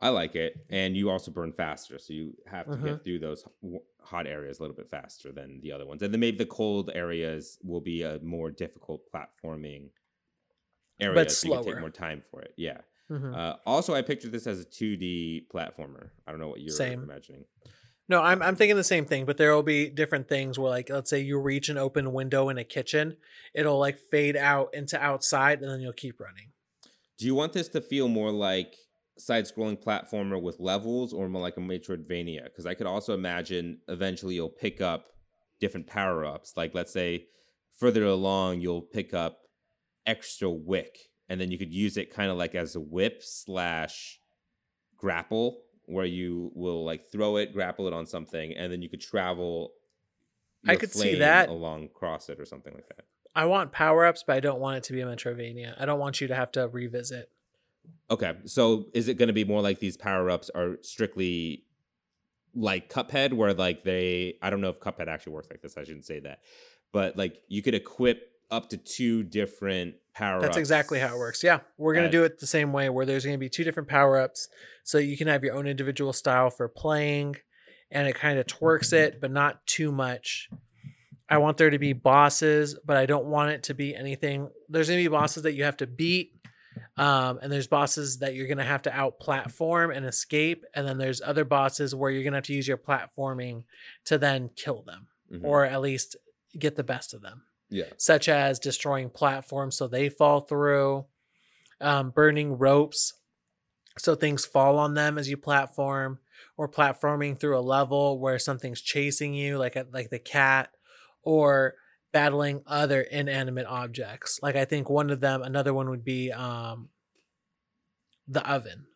I 0.00 0.08
like 0.08 0.34
it. 0.36 0.54
And 0.70 0.96
you 0.96 1.08
also 1.10 1.30
burn 1.30 1.52
faster. 1.52 1.98
So 1.98 2.12
you 2.12 2.36
have 2.46 2.66
to 2.70 2.76
Mhm. 2.76 2.84
get 2.84 3.04
through 3.04 3.20
those 3.20 3.44
hot 4.00 4.26
areas 4.26 4.58
a 4.58 4.62
little 4.62 4.76
bit 4.76 4.90
faster 4.90 5.32
than 5.32 5.60
the 5.60 5.72
other 5.72 5.86
ones. 5.86 6.02
And 6.02 6.12
then 6.12 6.20
maybe 6.20 6.36
the 6.36 6.46
cold 6.46 6.90
areas 6.94 7.58
will 7.62 7.80
be 7.80 8.02
a 8.02 8.18
more 8.20 8.50
difficult 8.50 9.10
platforming 9.12 9.90
area. 11.00 11.14
But 11.14 11.30
so 11.30 11.46
you 11.48 11.52
can 11.54 11.62
slower. 11.62 11.72
take 11.74 11.80
more 11.80 11.90
time 11.90 12.22
for 12.30 12.42
it. 12.42 12.54
Yeah. 12.56 12.80
Mhm. 13.10 13.34
Uh, 13.34 13.56
also, 13.66 13.94
I 13.94 14.02
pictured 14.02 14.32
this 14.32 14.46
as 14.46 14.60
a 14.60 14.64
2D 14.64 15.46
platformer. 15.52 16.10
I 16.26 16.30
don't 16.30 16.40
know 16.40 16.48
what 16.48 16.60
you're 16.60 16.74
Same. 16.76 17.02
imagining. 17.02 17.44
No, 18.06 18.20
I'm 18.20 18.42
I'm 18.42 18.54
thinking 18.56 18.76
the 18.76 18.84
same 18.84 19.06
thing, 19.06 19.24
but 19.24 19.38
there 19.38 19.54
will 19.54 19.62
be 19.62 19.88
different 19.88 20.28
things 20.28 20.58
where 20.58 20.68
like 20.68 20.90
let's 20.90 21.08
say 21.08 21.20
you 21.20 21.38
reach 21.40 21.70
an 21.70 21.78
open 21.78 22.12
window 22.12 22.50
in 22.50 22.58
a 22.58 22.64
kitchen, 22.64 23.16
it'll 23.54 23.78
like 23.78 23.98
fade 23.98 24.36
out 24.36 24.74
into 24.74 25.00
outside 25.02 25.62
and 25.62 25.70
then 25.70 25.80
you'll 25.80 25.94
keep 25.94 26.20
running. 26.20 26.52
Do 27.16 27.24
you 27.24 27.34
want 27.34 27.54
this 27.54 27.68
to 27.68 27.80
feel 27.80 28.08
more 28.08 28.30
like 28.30 28.76
side-scrolling 29.16 29.82
platformer 29.82 30.40
with 30.40 30.60
levels, 30.60 31.12
or 31.12 31.28
more 31.28 31.42
like 31.42 31.56
a 31.56 31.60
Metroidvania? 31.60 32.44
Because 32.44 32.66
I 32.66 32.74
could 32.74 32.86
also 32.86 33.14
imagine 33.14 33.78
eventually 33.88 34.34
you'll 34.34 34.48
pick 34.48 34.80
up 34.80 35.06
different 35.60 35.86
power-ups. 35.86 36.56
Like 36.56 36.74
let's 36.74 36.92
say 36.92 37.26
further 37.78 38.04
along 38.04 38.60
you'll 38.60 38.82
pick 38.82 39.14
up 39.14 39.38
extra 40.06 40.50
wick, 40.50 40.98
and 41.28 41.40
then 41.40 41.50
you 41.50 41.58
could 41.58 41.72
use 41.72 41.96
it 41.96 42.12
kind 42.12 42.30
of 42.30 42.36
like 42.36 42.54
as 42.54 42.76
a 42.76 42.80
whip 42.80 43.22
slash 43.22 44.20
grapple, 44.96 45.62
where 45.86 46.06
you 46.06 46.50
will 46.54 46.84
like 46.84 47.10
throw 47.10 47.36
it, 47.36 47.52
grapple 47.52 47.86
it 47.86 47.92
on 47.92 48.06
something, 48.06 48.52
and 48.56 48.72
then 48.72 48.82
you 48.82 48.88
could 48.88 49.00
travel. 49.00 49.72
I 50.66 50.76
could 50.76 50.92
see 50.92 51.16
that. 51.16 51.50
along 51.50 51.90
cross 51.94 52.28
it 52.28 52.40
or 52.40 52.46
something 52.46 52.72
like 52.72 52.88
that. 52.88 53.04
I 53.34 53.46
want 53.46 53.72
power 53.72 54.06
ups, 54.06 54.24
but 54.26 54.36
I 54.36 54.40
don't 54.40 54.60
want 54.60 54.78
it 54.78 54.84
to 54.84 54.92
be 54.92 55.00
a 55.00 55.06
Metroidvania. 55.06 55.74
I 55.78 55.84
don't 55.86 55.98
want 55.98 56.20
you 56.20 56.28
to 56.28 56.34
have 56.34 56.52
to 56.52 56.68
revisit. 56.68 57.30
Okay, 58.10 58.34
so 58.44 58.86
is 58.92 59.08
it 59.08 59.14
going 59.14 59.28
to 59.28 59.32
be 59.32 59.44
more 59.44 59.62
like 59.62 59.80
these 59.80 59.96
power 59.96 60.28
ups 60.30 60.50
are 60.54 60.76
strictly 60.82 61.64
like 62.54 62.92
Cuphead, 62.92 63.32
where 63.32 63.54
like 63.54 63.82
they? 63.84 64.34
I 64.42 64.50
don't 64.50 64.60
know 64.60 64.68
if 64.68 64.78
Cuphead 64.78 65.08
actually 65.08 65.32
works 65.32 65.48
like 65.50 65.62
this. 65.62 65.76
I 65.76 65.84
shouldn't 65.84 66.04
say 66.04 66.20
that, 66.20 66.40
but 66.92 67.16
like 67.16 67.42
you 67.48 67.62
could 67.62 67.74
equip 67.74 68.30
up 68.50 68.68
to 68.68 68.76
two 68.76 69.22
different 69.22 69.94
power. 70.14 70.36
Ups. 70.36 70.44
That's 70.46 70.56
exactly 70.58 71.00
how 71.00 71.14
it 71.14 71.18
works. 71.18 71.42
Yeah, 71.42 71.60
we're 71.78 71.94
gonna 71.94 72.08
Uh, 72.08 72.10
do 72.12 72.24
it 72.24 72.38
the 72.38 72.46
same 72.46 72.72
way, 72.72 72.90
where 72.90 73.06
there's 73.06 73.24
gonna 73.24 73.38
be 73.38 73.48
two 73.48 73.64
different 73.64 73.88
power 73.88 74.18
ups, 74.18 74.48
so 74.84 74.98
you 74.98 75.16
can 75.16 75.26
have 75.26 75.42
your 75.42 75.54
own 75.54 75.66
individual 75.66 76.12
style 76.12 76.50
for 76.50 76.68
playing, 76.68 77.36
and 77.90 78.06
it 78.06 78.14
kind 78.14 78.38
of 78.38 78.46
twerks 78.46 78.92
it, 78.92 79.20
but 79.20 79.30
not 79.30 79.66
too 79.66 79.90
much. 79.90 80.50
I 81.28 81.38
want 81.38 81.56
there 81.56 81.70
to 81.70 81.78
be 81.78 81.94
bosses, 81.94 82.78
but 82.84 82.98
I 82.98 83.06
don't 83.06 83.24
want 83.24 83.50
it 83.52 83.62
to 83.64 83.74
be 83.74 83.96
anything. 83.96 84.50
There's 84.68 84.88
gonna 84.88 85.00
be 85.00 85.08
bosses 85.08 85.42
that 85.44 85.54
you 85.54 85.64
have 85.64 85.78
to 85.78 85.86
beat, 85.86 86.33
um, 86.96 87.38
and 87.42 87.50
there's 87.52 87.66
bosses 87.66 88.18
that 88.18 88.34
you're 88.34 88.46
gonna 88.48 88.64
have 88.64 88.82
to 88.82 88.92
out 88.96 89.18
platform 89.20 89.90
and 89.90 90.06
escape, 90.06 90.64
and 90.74 90.86
then 90.86 90.98
there's 90.98 91.20
other 91.22 91.44
bosses 91.44 91.94
where 91.94 92.10
you're 92.10 92.24
gonna 92.24 92.36
have 92.36 92.44
to 92.44 92.54
use 92.54 92.68
your 92.68 92.78
platforming 92.78 93.64
to 94.04 94.18
then 94.18 94.50
kill 94.56 94.82
them, 94.82 95.08
Mhm. 95.32 95.44
or 95.44 95.64
at 95.64 95.80
least 95.80 96.16
get 96.58 96.76
the 96.76 96.84
best 96.84 97.14
of 97.14 97.22
them 97.22 97.44
yeah. 97.70 97.86
such 97.96 98.28
as 98.28 98.58
destroying 98.60 99.10
platforms 99.10 99.76
so 99.76 99.88
they 99.88 100.08
fall 100.08 100.40
through, 100.40 101.06
um, 101.80 102.10
burning 102.10 102.58
ropes 102.58 103.14
so 103.98 104.14
things 104.14 104.44
fall 104.46 104.78
on 104.78 104.94
them 104.94 105.18
as 105.18 105.28
you 105.28 105.36
platform, 105.36 106.18
or 106.56 106.68
platforming 106.68 107.38
through 107.38 107.56
a 107.58 107.60
level 107.60 108.18
where 108.18 108.38
something's 108.38 108.80
chasing 108.80 109.34
you, 109.34 109.58
like 109.58 109.76
a, 109.76 109.86
like 109.92 110.10
the 110.10 110.18
cat, 110.18 110.70
or 111.22 111.74
battling 112.14 112.62
other 112.66 113.02
inanimate 113.02 113.66
objects. 113.66 114.40
Like 114.42 114.56
I 114.56 114.64
think 114.64 114.88
one 114.88 115.10
of 115.10 115.20
them, 115.20 115.42
another 115.42 115.74
one 115.74 115.90
would 115.90 116.04
be 116.04 116.32
um, 116.32 116.88
the 118.26 118.48
oven. 118.50 118.86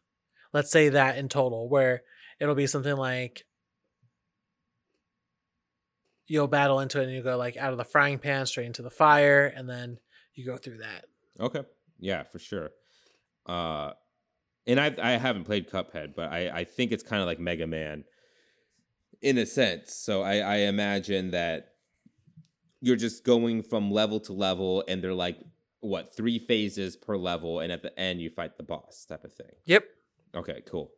Let's 0.55 0.71
say 0.71 0.89
that 0.89 1.19
in 1.19 1.29
total, 1.29 1.69
where 1.69 2.03
it'll 2.41 2.55
be 2.55 2.67
something 2.67 2.97
like 2.97 3.45
you'll 6.27 6.47
battle 6.47 6.81
into 6.81 7.01
it 7.01 7.05
and 7.05 7.13
you 7.13 7.23
go 7.23 7.37
like 7.37 7.59
out 7.59 7.73
of 7.73 7.79
the 7.79 7.85
frying 7.85 8.19
pan 8.19 8.47
straight 8.47 8.67
into 8.67 8.83
the 8.83 8.91
fire 8.91 9.47
and 9.47 9.69
then 9.69 9.99
you 10.35 10.45
go 10.47 10.57
through 10.57 10.79
that 10.79 11.05
Okay. 11.41 11.63
Yeah, 11.99 12.25
for 12.25 12.39
sure. 12.39 12.71
Uh, 13.47 13.93
and 14.67 14.79
I 14.79 14.95
I 15.01 15.11
haven't 15.13 15.45
played 15.45 15.71
Cuphead, 15.71 16.15
but 16.15 16.31
I 16.31 16.51
I 16.51 16.65
think 16.65 16.93
it's 16.93 17.03
kind 17.03 17.23
of 17.23 17.27
like 17.27 17.39
Mega 17.39 17.67
Man, 17.67 18.05
in 19.23 19.39
a 19.39 19.47
sense. 19.47 19.95
So 19.95 20.23
I 20.23 20.39
I 20.39 20.57
imagine 20.57 21.31
that 21.31 21.71
you're 22.81 22.97
just 22.97 23.25
going 23.25 23.63
from 23.63 23.91
level 23.91 24.21
to 24.21 24.33
level, 24.33 24.85
and 24.89 25.03
they're 25.03 25.15
like 25.15 25.39
what 25.81 26.15
three 26.15 26.39
phases 26.39 26.97
per 26.97 27.17
level, 27.17 27.61
and 27.61 27.73
at 27.73 27.83
the 27.83 27.99
end 27.99 28.21
you 28.21 28.31
fight 28.31 28.57
the 28.57 28.63
boss 28.63 29.05
type 29.05 29.25
of 29.25 29.33
thing. 29.33 29.53
yep 29.65 29.85
Okay, 30.35 30.63
cool. 30.67 30.93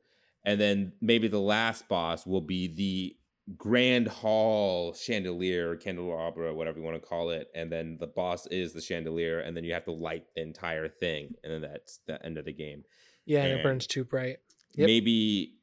And 0.44 0.60
then 0.60 0.92
maybe 1.00 1.28
the 1.28 1.38
last 1.40 1.86
boss 1.88 2.26
will 2.26 2.40
be 2.40 2.66
the 2.66 3.16
grand 3.56 4.08
hall 4.08 4.94
chandelier, 4.94 5.76
candelabra, 5.76 6.54
whatever 6.54 6.78
you 6.78 6.84
want 6.84 7.00
to 7.00 7.06
call 7.06 7.30
it. 7.30 7.48
And 7.54 7.70
then 7.70 7.96
the 8.00 8.06
boss 8.06 8.46
is 8.46 8.72
the 8.72 8.80
chandelier, 8.80 9.40
and 9.40 9.56
then 9.56 9.64
you 9.64 9.72
have 9.74 9.84
to 9.84 9.92
light 9.92 10.24
the 10.34 10.42
entire 10.42 10.88
thing, 10.88 11.34
and 11.44 11.52
then 11.52 11.60
that's 11.62 12.00
the 12.06 12.24
end 12.24 12.38
of 12.38 12.44
the 12.44 12.52
game. 12.52 12.84
yeah 13.26 13.42
and 13.42 13.60
it 13.60 13.62
burns 13.62 13.86
too 13.86 14.04
bright 14.04 14.38
Yep. 14.74 14.86
Maybe 14.86 15.54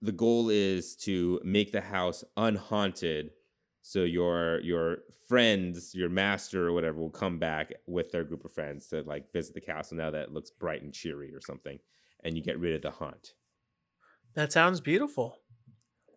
the 0.00 0.12
goal 0.12 0.48
is 0.48 0.96
to 0.96 1.40
make 1.44 1.72
the 1.72 1.80
house 1.80 2.24
unhaunted, 2.36 3.30
so 3.82 4.04
your 4.04 4.60
your 4.60 4.98
friends, 5.28 5.94
your 5.94 6.08
master 6.08 6.66
or 6.68 6.72
whatever, 6.72 6.98
will 6.98 7.10
come 7.10 7.38
back 7.38 7.72
with 7.86 8.10
their 8.12 8.24
group 8.24 8.44
of 8.44 8.52
friends 8.52 8.86
to 8.88 9.02
like 9.02 9.32
visit 9.32 9.54
the 9.54 9.60
castle 9.60 9.96
now 9.96 10.10
that 10.10 10.22
it 10.22 10.32
looks 10.32 10.50
bright 10.50 10.82
and 10.82 10.92
cheery 10.94 11.34
or 11.34 11.40
something, 11.40 11.78
and 12.24 12.36
you 12.36 12.42
get 12.42 12.58
rid 12.58 12.74
of 12.74 12.82
the 12.82 12.90
haunt. 12.90 13.34
that 14.34 14.52
sounds 14.52 14.80
beautiful 14.80 15.38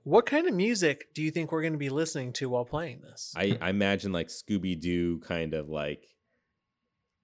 what 0.04 0.28
kind 0.28 0.48
of 0.48 0.54
music 0.54 1.08
do 1.16 1.24
you 1.24 1.32
think 1.32 1.52
we're 1.52 1.62
going 1.64 1.74
to 1.74 1.80
be 1.80 1.90
listening 1.90 2.32
to 2.32 2.48
while 2.48 2.64
playing 2.64 3.02
this 3.02 3.34
I, 3.36 3.58
I 3.60 3.72
imagine 3.72 4.12
like 4.12 4.28
Scooby 4.28 4.80
Doo 4.80 5.20
kind 5.20 5.54
of 5.56 5.68
like 5.68 6.06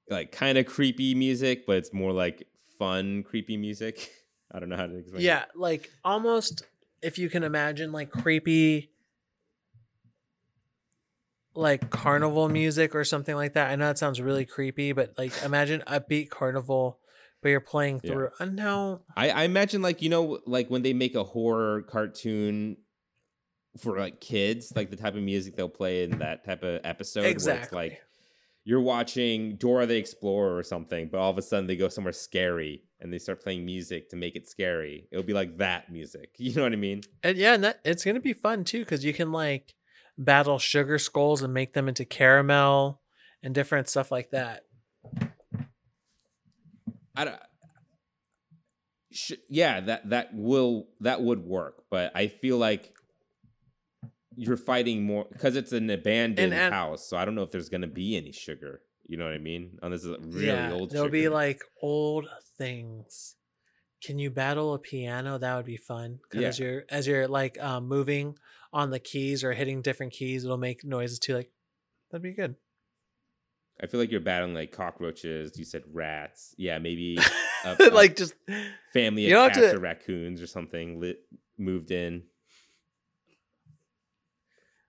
like 0.10 0.32
kind 0.32 0.58
of 0.58 0.66
creepy 0.66 1.16
music, 1.16 1.66
but 1.66 1.78
it's 1.78 1.94
more 1.94 2.12
like 2.12 2.48
fun 2.78 3.24
creepy 3.24 3.56
music. 3.56 4.10
I 4.52 4.60
don't 4.60 4.68
know 4.68 4.76
how 4.76 4.88
to 4.88 4.98
explain. 4.98 5.22
it. 5.22 5.26
yeah 5.26 5.46
like 5.56 5.90
almost 6.04 6.64
if 7.02 7.18
you 7.18 7.30
can 7.30 7.44
imagine 7.44 7.92
like 7.94 8.10
creepy 8.12 8.91
like 11.54 11.90
carnival 11.90 12.48
music 12.50 12.96
or 12.96 13.04
something 13.04 13.36
like 13.36 13.54
that 13.54 13.70
i 13.72 13.76
know 13.76 13.88
that 13.88 13.98
sounds 13.98 14.22
really 14.22 14.46
creepy 14.46 14.94
but 14.94 15.14
like 15.18 15.34
imagine 15.44 15.84
upbeat 15.88 16.30
carnival 16.30 17.00
but 17.42 17.50
you're 17.50 17.60
playing 17.60 18.00
Yeah. 18.04 18.12
through 18.12 18.30
uh, 18.40 18.46
no 18.46 19.02
I, 19.18 19.30
I 19.30 19.44
imagine 19.44 19.82
like 19.82 20.02
you 20.02 20.10
know 20.10 20.40
like 20.46 20.70
when 20.70 20.82
they 20.82 20.94
make 20.94 21.16
a 21.16 21.24
horror 21.24 21.82
cartoon 21.82 22.78
for 23.78 23.98
like 23.98 24.20
kids, 24.20 24.74
like 24.76 24.90
the 24.90 24.98
type 24.98 25.16
of 25.16 25.22
music 25.24 25.56
they'll 25.56 25.70
play 25.70 26.04
in 26.04 26.20
that 26.20 26.44
type 26.44 26.62
of 26.64 26.82
episode. 26.84 27.22
Where 27.22 27.32
it's 27.32 27.44
exactly 27.44 27.78
like 27.78 28.02
you're 28.66 28.82
watching 28.82 29.56
Dora 29.56 29.86
the 29.86 29.96
Explorer 29.96 30.58
or 30.58 30.64
something, 30.64 31.08
but 31.10 31.20
all 31.20 31.32
of 31.32 31.38
a 31.38 31.42
sudden 31.42 31.68
they 31.68 31.78
go 31.78 31.88
somewhere 31.88 32.12
scary 32.12 32.84
and 33.00 33.14
they 33.14 33.18
start 33.18 33.42
playing 33.42 33.66
music 33.66 34.10
to 34.10 34.18
make 34.18 34.36
it 34.36 34.48
scary. 34.48 35.08
It'll 35.12 35.24
be 35.24 35.34
like 35.34 35.58
that 35.60 35.92
music. 35.92 36.32
You 36.38 36.54
know 36.56 36.64
what 36.64 36.74
I 36.74 36.76
mean? 36.76 37.02
And 37.24 37.38
yeah, 37.38 37.54
and 37.54 37.64
that 37.64 37.80
it's 37.86 38.04
gonna 38.04 38.20
be 38.20 38.34
fun 38.34 38.66
too 38.66 38.80
because 38.80 39.06
you 39.06 39.14
can 39.14 39.32
like 39.32 39.74
battle 40.18 40.60
sugar 40.60 40.98
skulls 40.98 41.42
and 41.42 41.54
make 41.54 41.74
them 41.74 41.88
into 41.88 42.06
caramel 42.06 43.02
and 43.44 43.54
different 43.56 43.90
stuff 43.90 44.12
like 44.12 44.32
that. 44.32 44.64
I 47.16 47.26
don't. 47.26 47.40
Sh- 49.12 49.34
yeah, 49.50 49.82
that 49.82 50.10
that 50.10 50.30
will 50.34 50.88
that 51.02 51.22
would 51.22 51.44
work, 51.44 51.84
but 51.90 52.12
I 52.16 52.28
feel 52.28 52.58
like 52.58 52.94
you're 54.36 54.58
fighting 54.58 55.04
more 55.04 55.28
because 55.32 55.56
it's 55.58 55.74
an 55.74 55.90
abandoned 55.90 56.54
and- 56.54 56.74
house. 56.74 57.08
So 57.08 57.18
I 57.18 57.26
don't 57.26 57.36
know 57.36 57.44
if 57.44 57.52
there's 57.52 57.70
gonna 57.70 57.88
be 57.88 58.16
any 58.16 58.32
sugar. 58.32 58.82
You 59.06 59.18
know 59.18 59.26
what 59.26 59.34
I 59.34 59.40
mean? 59.40 59.78
On 59.84 59.92
this 59.92 60.06
really 60.06 60.46
yeah, 60.48 60.72
old. 60.72 60.92
there'll 60.92 61.10
be 61.10 61.28
like 61.28 61.62
old 61.82 62.28
things. 62.58 63.36
Can 64.04 64.18
you 64.20 64.32
battle 64.32 64.74
a 64.74 64.80
piano? 64.80 65.38
That 65.38 65.56
would 65.58 65.66
be 65.66 65.78
fun. 65.78 66.20
'Cause 66.30 66.42
as 66.50 66.60
you're 66.60 66.84
as 66.90 67.06
you're 67.08 67.28
like 67.28 67.62
um, 67.62 67.88
moving 67.88 68.38
on 68.74 68.90
the 68.90 69.00
keys 69.00 69.44
or 69.44 69.54
hitting 69.54 69.82
different 69.82 70.14
keys, 70.14 70.44
it'll 70.44 70.58
make 70.58 70.84
noises 70.84 71.20
too. 71.20 71.36
Like 71.36 71.52
that'd 72.10 72.24
be 72.24 72.34
good. 72.34 72.56
I 73.84 73.88
feel 73.88 74.00
like 74.00 74.12
you're 74.12 74.20
battling 74.20 74.54
like 74.54 74.72
cockroaches. 74.72 75.58
You 75.58 75.66
said 75.66 75.84
rats. 75.92 76.54
Yeah, 76.58 76.78
maybe 76.80 77.18
a, 77.66 77.76
like 77.92 78.16
just 78.16 78.34
family 78.94 79.24
you 79.28 79.38
of 79.38 79.52
cats 79.54 79.72
to- 79.72 79.76
or 79.78 79.80
raccoons 79.80 80.42
or 80.42 80.48
something 80.48 81.00
lit, 81.00 81.20
moved 81.58 81.92
in. 81.92 82.24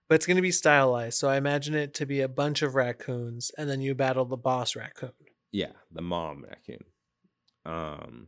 but 0.07 0.15
it's 0.15 0.25
gonna 0.25 0.41
be 0.41 0.51
stylized. 0.51 1.17
So 1.17 1.27
I 1.29 1.37
imagine 1.37 1.73
it 1.75 1.93
to 1.95 2.05
be 2.05 2.21
a 2.21 2.27
bunch 2.27 2.61
of 2.61 2.75
raccoons, 2.75 3.51
and 3.57 3.69
then 3.69 3.81
you 3.81 3.95
battle 3.95 4.25
the 4.25 4.37
boss 4.37 4.75
raccoon. 4.75 5.11
Yeah, 5.51 5.71
the 5.91 6.01
mom 6.01 6.43
raccoon. 6.43 6.83
Um, 7.65 8.27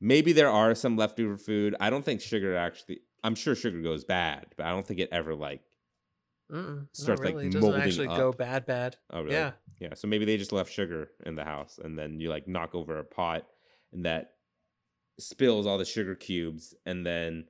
maybe 0.00 0.32
there 0.32 0.50
are 0.50 0.74
some 0.74 0.96
leftover 0.96 1.36
food. 1.36 1.74
I 1.80 1.90
don't 1.90 2.04
think 2.04 2.20
sugar 2.20 2.56
actually. 2.56 3.00
I'm 3.24 3.34
sure 3.34 3.54
sugar 3.54 3.80
goes 3.80 4.04
bad, 4.04 4.46
but 4.56 4.66
I 4.66 4.70
don't 4.70 4.86
think 4.86 5.00
it 5.00 5.08
ever 5.10 5.34
like. 5.34 5.62
Mm-mm, 6.52 6.86
Starts, 6.92 7.22
not 7.22 7.34
like. 7.34 7.44
It 7.44 7.52
doesn't 7.52 7.60
molding 7.60 7.82
actually 7.82 8.06
go 8.06 8.32
bad, 8.32 8.66
bad. 8.66 8.96
Oh, 9.10 9.22
really? 9.22 9.34
Yeah. 9.34 9.52
Yeah. 9.80 9.94
So 9.94 10.06
maybe 10.06 10.24
they 10.24 10.36
just 10.36 10.52
left 10.52 10.72
sugar 10.72 11.10
in 11.24 11.34
the 11.34 11.44
house, 11.44 11.78
and 11.82 11.98
then 11.98 12.20
you 12.20 12.30
like 12.30 12.46
knock 12.46 12.74
over 12.74 12.98
a 12.98 13.04
pot, 13.04 13.46
and 13.92 14.04
that 14.04 14.34
spills 15.18 15.66
all 15.66 15.78
the 15.78 15.84
sugar 15.84 16.14
cubes, 16.14 16.74
and 16.84 17.04
then, 17.04 17.46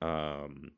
um, 0.00 0.72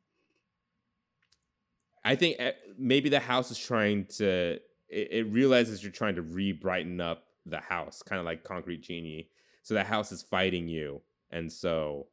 I 2.04 2.16
think 2.16 2.36
eh, 2.40 2.52
maybe 2.78 3.08
the 3.08 3.20
house 3.20 3.50
is 3.50 3.58
trying 3.58 4.06
to. 4.16 4.58
It, 4.88 5.08
it 5.12 5.32
realizes 5.32 5.82
you're 5.82 5.92
trying 5.92 6.16
to 6.16 6.22
re-brighten 6.22 7.00
up 7.00 7.24
the 7.44 7.60
house, 7.60 8.02
kind 8.02 8.18
of 8.18 8.26
like 8.26 8.44
Concrete 8.44 8.82
Genie. 8.82 9.30
So 9.66 9.74
the 9.74 9.82
house 9.82 10.12
is 10.12 10.22
fighting 10.22 10.68
you, 10.68 11.02
and 11.32 11.52
so 11.52 12.06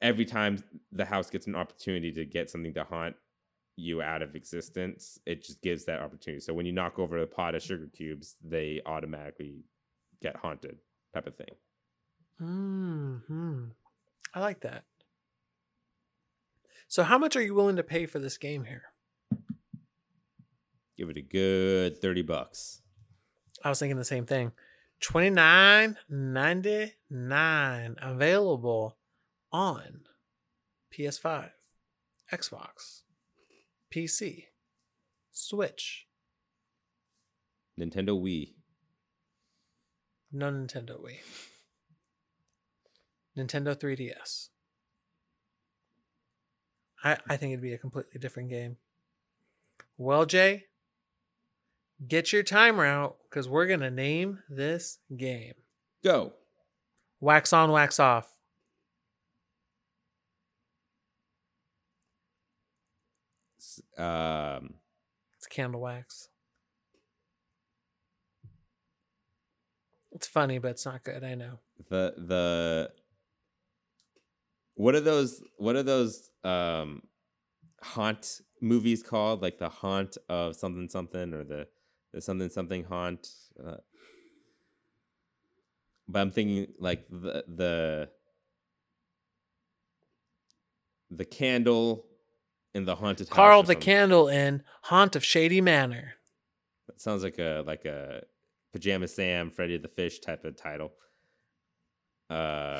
every 0.00 0.24
time 0.24 0.62
the 0.92 1.04
house 1.04 1.28
gets 1.28 1.48
an 1.48 1.56
opportunity 1.56 2.12
to 2.12 2.24
get 2.24 2.50
something 2.50 2.72
to 2.74 2.84
haunt 2.84 3.16
you 3.74 4.00
out 4.00 4.22
of 4.22 4.36
existence, 4.36 5.18
it 5.26 5.42
just 5.42 5.60
gives 5.60 5.86
that 5.86 5.98
opportunity. 5.98 6.38
So 6.38 6.54
when 6.54 6.64
you 6.64 6.70
knock 6.70 7.00
over 7.00 7.18
a 7.18 7.26
pot 7.26 7.56
of 7.56 7.64
sugar 7.64 7.88
cubes, 7.92 8.36
they 8.44 8.80
automatically 8.86 9.64
get 10.22 10.36
haunted, 10.36 10.78
type 11.12 11.26
of 11.26 11.34
thing. 11.34 11.48
Hmm. 12.38 13.64
I 14.32 14.38
like 14.38 14.60
that. 14.60 14.84
So, 16.86 17.02
how 17.02 17.18
much 17.18 17.34
are 17.34 17.42
you 17.42 17.54
willing 17.54 17.74
to 17.74 17.82
pay 17.82 18.06
for 18.06 18.20
this 18.20 18.38
game 18.38 18.66
here? 18.66 18.84
Give 20.96 21.10
it 21.10 21.16
a 21.16 21.22
good 21.22 22.00
thirty 22.00 22.22
bucks. 22.22 22.82
I 23.64 23.68
was 23.68 23.80
thinking 23.80 23.96
the 23.96 24.04
same 24.04 24.26
thing. 24.26 24.52
Twenty 25.02 25.30
nine 25.30 25.96
ninety 26.08 26.92
nine 27.10 27.96
available 28.00 28.98
on 29.50 30.02
PS5, 30.96 31.50
Xbox, 32.32 33.02
PC, 33.92 34.44
Switch, 35.32 36.06
Nintendo 37.78 38.10
Wii. 38.10 38.54
no 40.30 40.52
Nintendo 40.52 41.00
Wii, 41.02 41.18
Nintendo 43.36 43.74
3DS. 43.74 44.50
I 47.02 47.18
I 47.28 47.36
think 47.36 47.52
it'd 47.52 47.60
be 47.60 47.72
a 47.72 47.78
completely 47.78 48.20
different 48.20 48.50
game. 48.50 48.76
Well, 49.98 50.26
Jay, 50.26 50.66
Get 52.06 52.32
your 52.32 52.42
timer 52.42 52.84
out 52.84 53.16
because 53.28 53.48
we're 53.48 53.66
going 53.66 53.80
to 53.80 53.90
name 53.90 54.40
this 54.48 54.98
game. 55.16 55.54
Go. 56.02 56.32
Wax 57.20 57.52
on, 57.52 57.70
wax 57.70 58.00
off. 58.00 58.28
Um, 63.96 64.74
It's 65.36 65.46
candle 65.48 65.80
wax. 65.80 66.28
It's 70.12 70.26
funny, 70.26 70.58
but 70.58 70.72
it's 70.72 70.84
not 70.84 71.04
good. 71.04 71.24
I 71.24 71.34
know. 71.34 71.58
the 71.88 72.14
the 72.16 72.90
what 74.74 74.94
are 74.94 75.00
those 75.00 75.42
what 75.58 75.74
are 75.76 75.82
those 75.82 76.30
um 76.44 77.02
haunt 77.82 78.40
movies 78.60 79.02
called 79.02 79.42
like 79.42 79.58
the 79.58 79.68
haunt 79.68 80.16
of 80.28 80.54
something 80.54 80.88
something 80.88 81.32
or 81.34 81.44
the 81.44 81.66
the 82.12 82.20
something 82.20 82.48
something 82.48 82.84
haunt 82.84 83.28
uh, 83.64 83.76
but 86.08 86.20
i'm 86.20 86.30
thinking 86.30 86.66
like 86.78 87.06
the 87.08 87.44
the 87.48 88.08
the 91.10 91.24
candle 91.24 92.06
in 92.74 92.84
the 92.86 92.94
haunted 92.94 93.28
Carl 93.28 93.62
the. 93.62 93.74
Candle 93.74 94.28
in 94.28 94.62
Haunt 94.84 95.14
of 95.14 95.22
Shady 95.22 95.60
Manor. 95.60 96.14
that 96.86 97.00
sounds 97.00 97.22
like 97.22 97.38
a 97.38 97.62
like 97.66 97.84
a 97.84 98.22
pajama 98.72 99.06
sam 99.06 99.50
freddy 99.50 99.76
the 99.76 99.88
fish 99.88 100.20
type 100.20 100.44
of 100.44 100.56
title 100.56 100.92
uh 102.30 102.71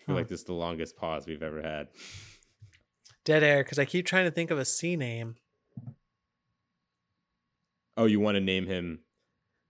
I 0.00 0.04
feel 0.04 0.14
Huh. 0.14 0.20
like 0.20 0.28
this 0.28 0.40
is 0.40 0.46
the 0.46 0.52
longest 0.54 0.96
pause 0.96 1.26
we've 1.26 1.42
ever 1.42 1.62
had. 1.62 1.88
Dead 3.24 3.42
air 3.42 3.62
because 3.62 3.78
I 3.78 3.84
keep 3.84 4.06
trying 4.06 4.24
to 4.24 4.30
think 4.30 4.50
of 4.50 4.58
a 4.58 4.64
C 4.64 4.96
name. 4.96 5.36
Oh, 7.96 8.04
you 8.06 8.20
want 8.20 8.36
to 8.36 8.40
name 8.40 8.66
him 8.66 9.00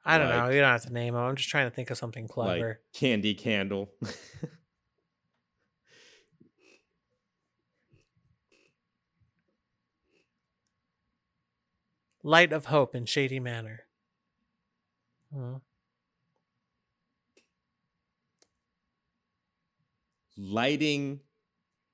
I 0.05 0.17
don't 0.17 0.29
know. 0.31 0.49
You 0.49 0.61
don't 0.61 0.71
have 0.71 0.83
to 0.87 0.93
name 0.93 1.15
him. 1.15 1.21
I'm 1.21 1.37
just 1.37 1.51
trying 1.51 1.69
to 1.69 1.75
think 1.75 1.91
of 1.91 1.99
something 1.99 2.29
clever. 2.29 2.69
like 2.69 2.79
Candy 2.95 3.35
Candle? 3.35 3.91
Light 12.23 12.53
of 12.53 12.67
Hope 12.67 12.95
in 12.95 13.07
Shady 13.07 13.41
Manor. 13.41 13.81
Hmm. 15.33 15.57
Lighting 20.39 21.21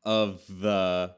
of 0.05 0.43
the 0.47 1.17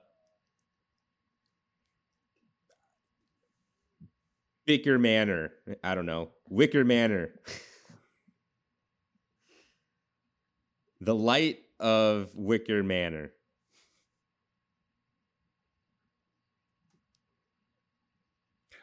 Wicker 4.67 4.99
Manor. 4.99 5.53
I 5.83 5.95
don't 5.95 6.07
know. 6.07 6.31
Wicker 6.49 6.85
Manor. 6.85 7.31
the 11.01 11.15
light 11.15 11.61
of 11.79 12.31
Wicker 12.35 12.83
Manor. 12.83 13.33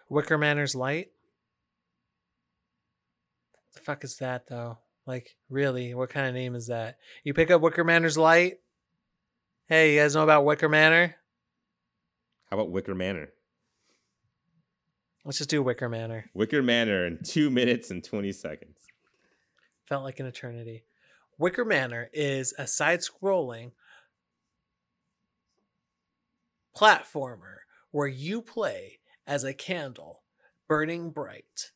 Wicker 0.10 0.38
Manor's 0.38 0.76
Light. 0.76 1.12
The 3.74 3.80
fuck 3.80 4.04
is 4.04 4.18
that 4.18 4.48
though? 4.48 4.78
Like, 5.06 5.36
really, 5.50 5.94
what 5.94 6.10
kind 6.10 6.28
of 6.28 6.34
name 6.34 6.56
is 6.56 6.68
that? 6.68 6.98
You 7.24 7.34
pick 7.34 7.52
up 7.52 7.62
Wicker 7.62 7.84
Manor's 7.84 8.18
Light. 8.18 8.60
Hey, 9.68 9.96
you 9.96 10.00
guys 10.00 10.16
know 10.16 10.24
about 10.24 10.46
Wicker 10.46 10.70
Manor? 10.70 11.16
How 12.50 12.58
about 12.58 12.72
Wicker 12.72 12.96
Manor? 12.96 13.30
Let's 15.26 15.38
just 15.38 15.50
do 15.50 15.64
Wicker 15.64 15.90
Manor. 15.90 16.26
Wicker 16.34 16.62
Manor 16.62 17.06
in 17.06 17.20
two 17.24 17.50
minutes 17.50 17.92
and 17.92 18.04
20 18.04 18.32
seconds. 18.32 18.78
Felt 19.88 20.04
like 20.04 20.20
an 20.20 20.26
eternity. 20.26 20.84
Wicker 21.38 21.66
Manor 21.66 22.10
is 22.14 22.54
a 22.58 22.68
side 22.68 23.00
scrolling 23.00 23.72
platformer 26.76 27.58
where 27.92 28.08
you 28.08 28.42
play 28.42 29.00
as 29.26 29.44
a 29.44 29.54
candle 29.54 30.24
burning 30.68 31.10
bright. 31.10 31.72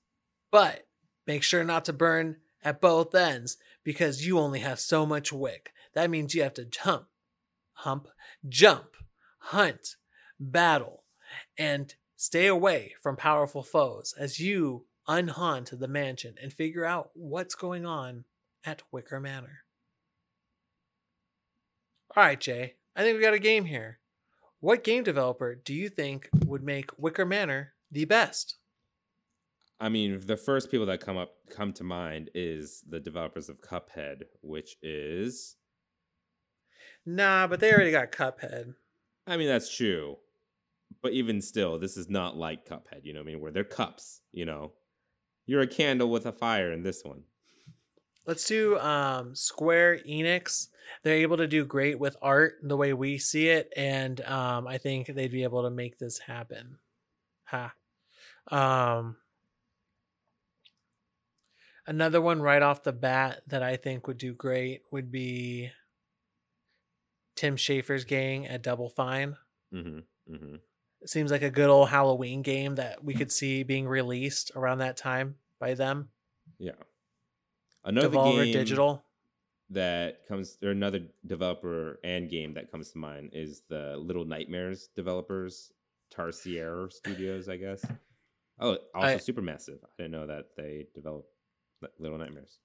But 0.51 0.87
make 1.25 1.43
sure 1.43 1.63
not 1.63 1.85
to 1.85 1.93
burn 1.93 2.37
at 2.67 2.81
both 2.81 3.15
ends 3.15 3.55
because 3.85 4.27
you 4.27 4.37
only 4.37 4.59
have 4.59 4.77
so 4.77 5.05
much 5.05 5.31
wick. 5.31 5.71
That 5.93 6.09
means 6.09 6.35
you 6.35 6.43
have 6.43 6.55
to 6.55 6.65
jump, 6.65 7.05
hump, 7.71 8.09
jump, 8.49 8.97
hunt, 9.39 9.95
battle, 10.37 11.05
and 11.57 11.95
stay 12.17 12.45
away 12.45 12.93
from 13.01 13.15
powerful 13.15 13.63
foes 13.63 14.13
as 14.19 14.41
you 14.41 14.83
unhaunt 15.07 15.79
the 15.79 15.87
mansion 15.87 16.35
and 16.43 16.51
figure 16.51 16.83
out 16.83 17.11
what's 17.13 17.55
going 17.55 17.85
on 17.85 18.25
at 18.65 18.83
Wicker 18.91 19.21
Manor. 19.21 19.63
All 22.17 22.23
right, 22.23 22.39
Jay, 22.39 22.73
I 22.97 23.01
think 23.01 23.15
we 23.15 23.23
got 23.23 23.33
a 23.33 23.39
game 23.39 23.63
here. 23.63 23.99
What 24.59 24.83
game 24.83 25.05
developer 25.05 25.55
do 25.55 25.73
you 25.73 25.87
think 25.87 26.27
would 26.45 26.63
make 26.63 26.89
Wicker 26.97 27.25
Manor 27.25 27.75
the 27.89 28.03
best? 28.03 28.57
I 29.79 29.89
mean, 29.89 30.21
the 30.25 30.37
first 30.37 30.71
people 30.71 30.87
that 30.87 31.01
come 31.01 31.17
up 31.17 31.35
come 31.49 31.71
to 31.73 31.83
mind 31.83 32.31
is 32.33 32.83
the 32.89 32.99
developers 32.99 33.47
of 33.47 33.61
Cuphead, 33.61 34.23
which 34.41 34.77
is 34.81 35.55
Nah, 37.05 37.47
but 37.47 37.61
they 37.61 37.71
already 37.71 37.91
got 37.91 38.11
Cuphead. 38.11 38.73
I 39.25 39.37
mean, 39.37 39.47
that's 39.47 39.73
true. 39.73 40.17
But 41.01 41.13
even 41.13 41.41
still, 41.41 41.79
this 41.79 41.95
is 41.95 42.09
not 42.09 42.35
like 42.35 42.67
Cuphead, 42.67 43.03
you 43.03 43.13
know 43.13 43.21
what 43.21 43.29
I 43.29 43.31
mean? 43.31 43.39
Where 43.39 43.51
they're 43.51 43.63
cups, 43.63 44.21
you 44.31 44.45
know. 44.45 44.73
You're 45.45 45.61
a 45.61 45.67
candle 45.67 46.09
with 46.09 46.25
a 46.25 46.33
fire 46.33 46.71
in 46.73 46.83
this 46.83 47.03
one. 47.05 47.23
Let's 48.25 48.45
do 48.45 48.77
um, 48.79 49.33
Square 49.35 49.99
Enix. 49.99 50.67
They're 51.03 51.15
able 51.15 51.37
to 51.37 51.47
do 51.47 51.63
great 51.63 51.97
with 51.97 52.17
art 52.21 52.55
the 52.61 52.75
way 52.75 52.91
we 52.91 53.17
see 53.17 53.47
it, 53.47 53.71
and 53.77 54.19
um, 54.25 54.67
I 54.67 54.77
think 54.77 55.07
they'd 55.07 55.31
be 55.31 55.43
able 55.43 55.63
to 55.63 55.69
make 55.69 55.97
this 55.97 56.19
happen. 56.19 56.77
Ha. 57.45 57.73
Um, 58.49 59.15
another 61.87 62.21
one 62.21 62.41
right 62.41 62.61
off 62.61 62.83
the 62.83 62.93
bat 62.93 63.41
that 63.47 63.63
I 63.63 63.75
think 63.77 64.07
would 64.07 64.17
do 64.17 64.33
great 64.33 64.81
would 64.91 65.11
be 65.11 65.71
Tim 67.35 67.55
Schafer's 67.55 68.03
gang 68.05 68.45
at 68.47 68.61
Double 68.61 68.89
Fine. 68.89 69.37
Mm-hmm. 69.73 70.33
Mm-hmm. 70.33 70.55
It 71.01 71.09
seems 71.09 71.31
like 71.31 71.43
a 71.43 71.49
good 71.49 71.69
old 71.69 71.89
Halloween 71.89 72.41
game 72.41 72.75
that 72.75 73.03
we 73.03 73.13
could 73.13 73.31
see 73.31 73.63
being 73.63 73.87
released 73.87 74.51
around 74.55 74.79
that 74.79 74.97
time 74.97 75.35
by 75.59 75.73
them. 75.75 76.09
Yeah. 76.59 76.71
Another 77.85 78.09
Devolver 78.09 78.43
game 78.45 78.53
Digital. 78.53 79.03
that 79.69 80.27
comes 80.27 80.57
or 80.63 80.69
another 80.71 81.01
developer 81.25 81.99
and 82.03 82.29
game 82.29 82.55
that 82.55 82.71
comes 82.71 82.91
to 82.91 82.97
mind 82.97 83.29
is 83.33 83.61
the 83.69 83.95
Little 83.97 84.25
Nightmares 84.25 84.89
developers, 84.95 85.71
Tarsier 86.13 86.91
Studios, 86.91 87.47
I 87.47 87.57
guess. 87.57 87.85
Oh, 88.59 88.77
also 88.95 89.07
I- 89.07 89.15
Supermassive. 89.17 89.77
I 89.83 89.89
didn't 89.97 90.11
know 90.11 90.25
that 90.27 90.47
they 90.57 90.87
developed 90.95 91.29
Little 91.99 92.17
Nightmares. 92.17 92.57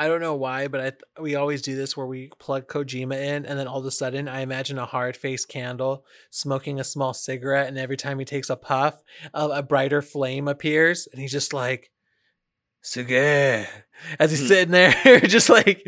I 0.00 0.06
don't 0.06 0.20
know 0.20 0.36
why, 0.36 0.68
but 0.68 0.80
I 0.80 0.90
th- 0.90 1.02
we 1.20 1.34
always 1.34 1.60
do 1.60 1.74
this 1.74 1.96
where 1.96 2.06
we 2.06 2.30
plug 2.38 2.68
Kojima 2.68 3.16
in, 3.16 3.44
and 3.44 3.58
then 3.58 3.66
all 3.66 3.80
of 3.80 3.84
a 3.84 3.90
sudden, 3.90 4.28
I 4.28 4.42
imagine 4.42 4.78
a 4.78 4.86
hard 4.86 5.16
faced 5.16 5.48
candle 5.48 6.04
smoking 6.30 6.78
a 6.78 6.84
small 6.84 7.12
cigarette, 7.12 7.66
and 7.66 7.76
every 7.76 7.96
time 7.96 8.20
he 8.20 8.24
takes 8.24 8.48
a 8.48 8.54
puff, 8.54 9.02
a, 9.34 9.46
a 9.48 9.62
brighter 9.62 10.00
flame 10.00 10.46
appears, 10.46 11.08
and 11.10 11.20
he's 11.20 11.32
just 11.32 11.52
like, 11.52 11.90
"Suge," 12.84 13.66
as 14.20 14.30
he's 14.30 14.40
Hmm. 14.40 14.46
sitting 14.46 14.70
there, 14.70 15.20
just 15.26 15.50
like, 15.50 15.84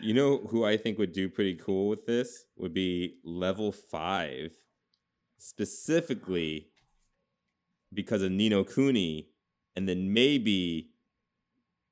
You 0.00 0.14
know 0.14 0.38
who 0.38 0.64
I 0.64 0.76
think 0.76 0.96
would 0.98 1.12
do 1.12 1.28
pretty 1.28 1.56
cool 1.56 1.88
with 1.88 2.06
this 2.06 2.44
would 2.56 2.72
be 2.72 3.16
level 3.24 3.72
five, 3.72 4.52
specifically 5.38 6.68
because 7.92 8.22
of 8.22 8.30
Ni 8.30 8.48
no 8.48 8.62
Kuni, 8.62 9.30
and 9.78 9.88
then 9.88 10.12
maybe 10.12 10.90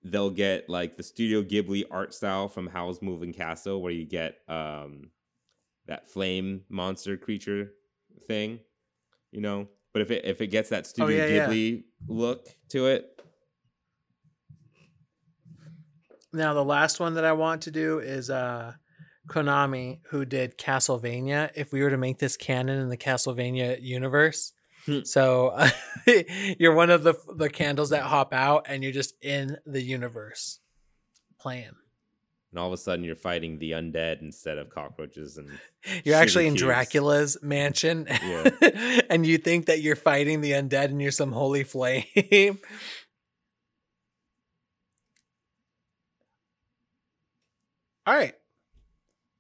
they'll 0.03 0.29
get 0.29 0.69
like 0.69 0.97
the 0.97 1.05
Studio 1.05 1.41
Ghibli 1.41 1.85
art 1.89 2.13
style 2.13 2.49
from 2.49 2.67
Howl's 2.67 3.01
Moving 3.01 3.33
Castle, 3.33 3.81
where 3.81 3.93
you 3.93 4.05
get 4.05 4.39
um 4.49 5.11
that 5.87 6.11
flame 6.11 6.63
monster 6.69 7.17
creature 7.17 7.71
thing, 8.27 8.59
you 9.31 9.41
know. 9.41 9.69
But 9.93 10.03
if 10.03 10.11
it 10.11 10.25
if 10.25 10.41
it 10.41 10.49
gets 10.49 10.71
that 10.71 10.85
Studio 10.89 11.17
yeah, 11.17 11.27
yeah. 11.27 11.47
Ghibli 11.47 11.85
look 12.09 12.49
to 12.71 12.87
it, 12.87 13.23
Now 16.33 16.55
the 16.55 16.65
last 16.65 16.99
one 16.99 17.15
that 17.15 17.25
I 17.25 17.35
want 17.35 17.63
to 17.63 17.71
do 17.71 18.01
is 18.01 18.31
uh 18.31 18.73
Konami, 19.29 20.01
who 20.11 20.25
did 20.25 20.59
Castlevania. 20.59 21.51
If 21.55 21.73
we 21.73 21.83
were 21.83 21.91
to 21.91 21.97
make 21.97 22.19
this 22.19 22.37
canon 22.37 22.81
in 22.81 22.89
the 22.89 22.97
Castlevania 22.97 23.81
universe, 23.81 24.53
Hmm. 24.87 25.01
so 25.03 25.57
you're 26.59 26.75
one 26.75 26.91
of 26.91 27.03
the 27.03 27.15
the 27.35 27.51
candles 27.51 27.91
that 27.91 28.03
hop 28.03 28.33
out, 28.33 28.67
and 28.69 28.83
you're 28.83 28.93
just 28.93 29.15
in 29.23 29.59
the 29.67 29.83
universe 29.83 30.61
playing. 31.41 31.73
And 32.53 32.61
all 32.61 32.69
of 32.69 32.73
a 32.73 32.77
sudden, 32.77 33.05
you're 33.05 33.17
fighting 33.17 33.59
the 33.59 33.73
undead 33.73 34.23
instead 34.23 34.57
of 34.57 34.71
cockroaches. 34.71 35.37
And 35.37 35.51
You're 36.05 36.15
actually 36.15 36.47
in 36.47 36.55
cubes. 36.55 36.63
Dracula's 36.63 37.37
mansion, 37.43 38.07
Yeah. 38.09 39.01
and 39.11 39.27
you 39.27 39.37
think 39.37 39.67
that 39.67 39.83
you're 39.83 39.97
fighting 39.97 40.41
the 40.41 40.53
undead, 40.53 40.87
and 40.87 41.03
you're 41.03 41.11
some 41.11 41.33
holy 41.33 41.65
flame. 41.65 42.05
All 48.07 48.15
right. 48.15 48.35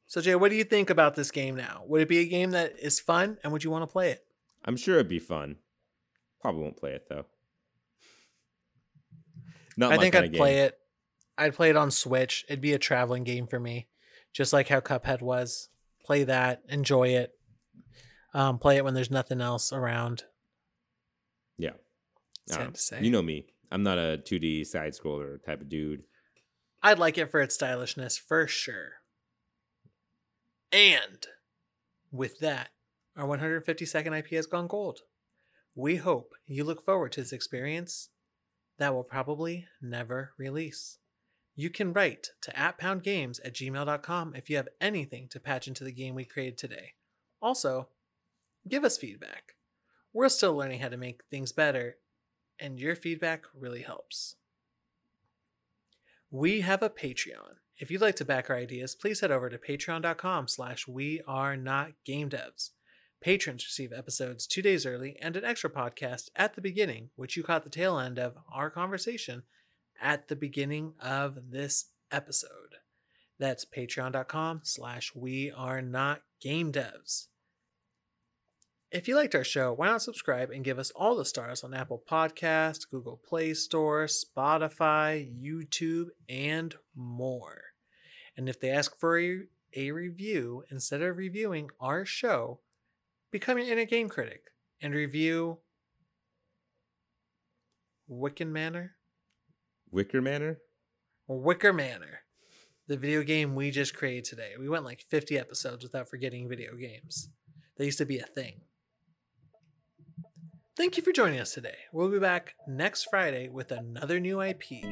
So 0.08 0.20
Jay, 0.20 0.34
what 0.34 0.50
do 0.50 0.56
you 0.56 0.64
think 0.64 0.90
about 0.90 1.14
this 1.14 1.30
game 1.30 1.56
now? 1.56 1.84
Would 1.86 2.02
it 2.02 2.08
be 2.08 2.18
a 2.18 2.26
game 2.26 2.50
that 2.50 2.78
is 2.78 3.00
fun, 3.00 3.38
and 3.42 3.52
would 3.52 3.62
you 3.64 3.70
want 3.70 3.82
to 3.82 3.86
play 3.86 4.10
it? 4.10 4.25
I'm 4.66 4.76
sure 4.76 4.96
it'd 4.96 5.08
be 5.08 5.18
fun. 5.18 5.56
Probably 6.40 6.62
won't 6.62 6.76
play 6.76 6.92
it 6.92 7.06
though. 7.08 7.26
Not 9.76 9.92
I 9.92 9.98
think 9.98 10.14
I'd 10.14 10.32
play 10.32 10.60
it. 10.60 10.78
I'd 11.38 11.54
play 11.54 11.70
it 11.70 11.76
on 11.76 11.90
Switch. 11.90 12.44
It'd 12.48 12.60
be 12.60 12.72
a 12.72 12.78
traveling 12.78 13.24
game 13.24 13.46
for 13.46 13.60
me, 13.60 13.88
just 14.32 14.52
like 14.52 14.68
how 14.68 14.80
Cuphead 14.80 15.20
was. 15.20 15.68
Play 16.04 16.24
that, 16.24 16.62
enjoy 16.68 17.08
it. 17.08 17.32
Um, 18.32 18.58
play 18.58 18.76
it 18.76 18.84
when 18.84 18.94
there's 18.94 19.10
nothing 19.10 19.40
else 19.40 19.72
around. 19.72 20.24
Yeah. 21.58 21.72
Sad 22.46 22.58
don't 22.58 22.74
to 22.74 22.80
say. 22.80 23.02
You 23.02 23.10
know 23.10 23.22
me. 23.22 23.46
I'm 23.70 23.82
not 23.82 23.98
a 23.98 24.20
2D 24.24 24.66
side 24.66 24.92
scroller 24.92 25.42
type 25.44 25.60
of 25.60 25.68
dude. 25.68 26.04
I'd 26.82 26.98
like 26.98 27.18
it 27.18 27.30
for 27.30 27.40
its 27.40 27.54
stylishness 27.54 28.16
for 28.16 28.46
sure. 28.46 28.92
And 30.70 31.26
with 32.12 32.38
that, 32.40 32.68
our 33.16 33.26
152nd 33.26 34.18
IP 34.18 34.30
has 34.30 34.46
gone 34.46 34.66
gold. 34.66 35.00
We 35.74 35.96
hope 35.96 36.32
you 36.46 36.64
look 36.64 36.84
forward 36.84 37.12
to 37.12 37.20
this 37.20 37.32
experience 37.32 38.10
that 38.78 38.94
will 38.94 39.04
probably 39.04 39.66
never 39.80 40.32
release. 40.38 40.98
You 41.54 41.70
can 41.70 41.92
write 41.92 42.28
to 42.42 42.52
atpoundgames 42.52 43.40
at 43.44 43.54
gmail.com 43.54 44.34
if 44.34 44.50
you 44.50 44.56
have 44.56 44.68
anything 44.80 45.28
to 45.30 45.40
patch 45.40 45.66
into 45.66 45.84
the 45.84 45.92
game 45.92 46.14
we 46.14 46.24
created 46.24 46.58
today. 46.58 46.92
Also, 47.40 47.88
give 48.68 48.84
us 48.84 48.98
feedback. 48.98 49.54
We're 50.12 50.28
still 50.28 50.54
learning 50.54 50.80
how 50.80 50.88
to 50.88 50.96
make 50.96 51.22
things 51.30 51.52
better, 51.52 51.96
and 52.58 52.78
your 52.78 52.96
feedback 52.96 53.44
really 53.58 53.82
helps. 53.82 54.36
We 56.30 56.60
have 56.62 56.82
a 56.82 56.90
Patreon. 56.90 57.56
If 57.78 57.90
you'd 57.90 58.00
like 58.00 58.16
to 58.16 58.24
back 58.24 58.50
our 58.50 58.56
ideas, 58.56 58.94
please 58.94 59.20
head 59.20 59.30
over 59.30 59.48
to 59.48 59.58
patreon.com 59.58 60.48
slash 60.48 60.88
we 60.88 61.20
are 61.26 61.56
not 61.56 61.92
game 62.04 62.30
devs. 62.30 62.70
Patrons 63.20 63.64
receive 63.64 63.92
episodes 63.92 64.46
two 64.46 64.62
days 64.62 64.86
early 64.86 65.16
and 65.20 65.36
an 65.36 65.44
extra 65.44 65.70
podcast 65.70 66.28
at 66.36 66.54
the 66.54 66.60
beginning, 66.60 67.10
which 67.16 67.36
you 67.36 67.42
caught 67.42 67.64
the 67.64 67.70
tail 67.70 67.98
end 67.98 68.18
of 68.18 68.36
our 68.52 68.70
conversation 68.70 69.42
at 70.00 70.28
the 70.28 70.36
beginning 70.36 70.94
of 71.00 71.50
this 71.50 71.86
episode. 72.10 72.76
That's 73.38 73.64
patreon.com 73.64 74.60
slash 74.62 75.12
we 75.14 75.50
are 75.50 75.82
not 75.82 76.22
game 76.40 76.72
devs. 76.72 77.26
If 78.92 79.08
you 79.08 79.16
liked 79.16 79.34
our 79.34 79.44
show, 79.44 79.72
why 79.72 79.88
not 79.88 80.02
subscribe 80.02 80.50
and 80.50 80.64
give 80.64 80.78
us 80.78 80.92
all 80.94 81.16
the 81.16 81.24
stars 81.24 81.64
on 81.64 81.74
Apple 81.74 82.02
Podcast, 82.08 82.88
Google 82.90 83.20
Play 83.26 83.52
Store, 83.52 84.06
Spotify, 84.06 85.28
YouTube, 85.42 86.06
and 86.28 86.74
more. 86.94 87.62
And 88.36 88.48
if 88.48 88.60
they 88.60 88.70
ask 88.70 88.98
for 88.98 89.18
a, 89.18 89.40
a 89.74 89.90
review, 89.90 90.62
instead 90.70 91.02
of 91.02 91.16
reviewing 91.16 91.70
our 91.80 92.04
show, 92.04 92.60
become 93.30 93.58
your 93.58 93.66
inner 93.66 93.84
game 93.84 94.08
critic 94.08 94.42
and 94.80 94.94
review 94.94 95.58
Wicken 98.10 98.48
Manor 98.48 98.92
Wicker 99.90 100.20
Manor? 100.22 100.58
or 101.28 101.40
Wicker 101.40 101.72
Manor, 101.72 102.20
the 102.86 102.96
video 102.96 103.22
game 103.22 103.54
we 103.54 103.70
just 103.70 103.96
created 103.96 104.24
today. 104.24 104.52
We 104.58 104.68
went 104.68 104.84
like 104.84 105.04
50 105.08 105.38
episodes 105.38 105.82
without 105.82 106.08
forgetting 106.08 106.48
video 106.48 106.76
games. 106.76 107.30
They 107.76 107.86
used 107.86 107.98
to 107.98 108.06
be 108.06 108.18
a 108.18 108.26
thing. 108.26 108.60
Thank 110.76 110.96
you 110.96 111.02
for 111.02 111.12
joining 111.12 111.40
us 111.40 111.54
today. 111.54 111.76
We'll 111.92 112.10
be 112.10 112.18
back 112.18 112.54
next 112.68 113.04
Friday 113.10 113.48
with 113.48 113.72
another 113.72 114.20
new 114.20 114.42
IP. 114.42 114.84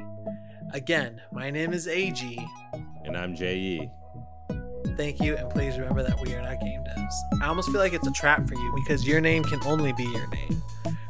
Again, 0.73 1.21
my 1.33 1.51
name 1.51 1.73
is 1.73 1.87
AG. 1.87 2.39
And 3.05 3.17
I'm. 3.17 3.37
J.E. 3.37 3.89
Thank 4.97 5.21
you, 5.21 5.37
and 5.37 5.51
please 5.51 5.77
remember 5.77 6.03
that 6.05 6.21
we 6.21 6.35
are 6.35 6.43
not 6.43 6.61
game 6.61 6.81
devs. 6.85 7.15
I 7.43 7.49
almost 7.49 7.71
feel 7.71 7.81
like 7.81 7.93
it's 7.93 8.07
a 8.07 8.13
trap 8.13 8.47
for 8.49 8.55
you 8.55 8.73
because 8.77 9.07
your 9.07 9.21
name 9.21 9.43
can 9.43 9.61
only 9.65 9.93
be 9.93 10.05
your 10.05 10.29
name. 10.29 10.63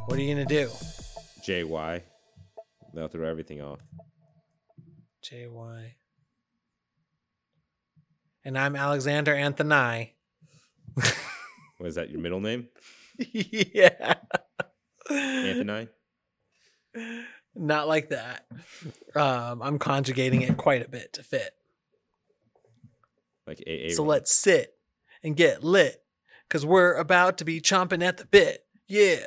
What 0.06 0.18
are 0.18 0.22
you 0.22 0.34
gonna 0.34 0.46
do? 0.46 0.70
J.Y. 1.44 2.02
They'll 2.94 3.08
throw 3.08 3.28
everything 3.28 3.60
off. 3.60 3.80
JY. 5.22 5.94
And 8.44 8.58
I'm 8.58 8.76
Alexander 8.76 9.34
Anthony. 9.34 10.14
Was 11.80 11.96
that 11.96 12.10
your 12.10 12.20
middle 12.20 12.40
name? 12.40 12.68
yeah. 13.18 14.14
Anthony? 15.10 15.88
Not 17.54 17.88
like 17.88 18.10
that. 18.10 18.46
Um, 19.14 19.62
I'm 19.62 19.78
conjugating 19.78 20.42
it 20.42 20.56
quite 20.56 20.84
a 20.84 20.88
bit 20.88 21.14
to 21.14 21.22
fit. 21.22 21.54
Like 23.46 23.62
A.A. 23.66 23.90
So 23.90 24.04
let's 24.04 24.34
sit 24.34 24.74
and 25.22 25.36
get 25.36 25.64
lit 25.64 26.02
because 26.48 26.64
we're 26.64 26.94
about 26.94 27.38
to 27.38 27.44
be 27.44 27.60
chomping 27.60 28.02
at 28.02 28.16
the 28.16 28.26
bit. 28.26 28.64
Yeah. 28.86 29.26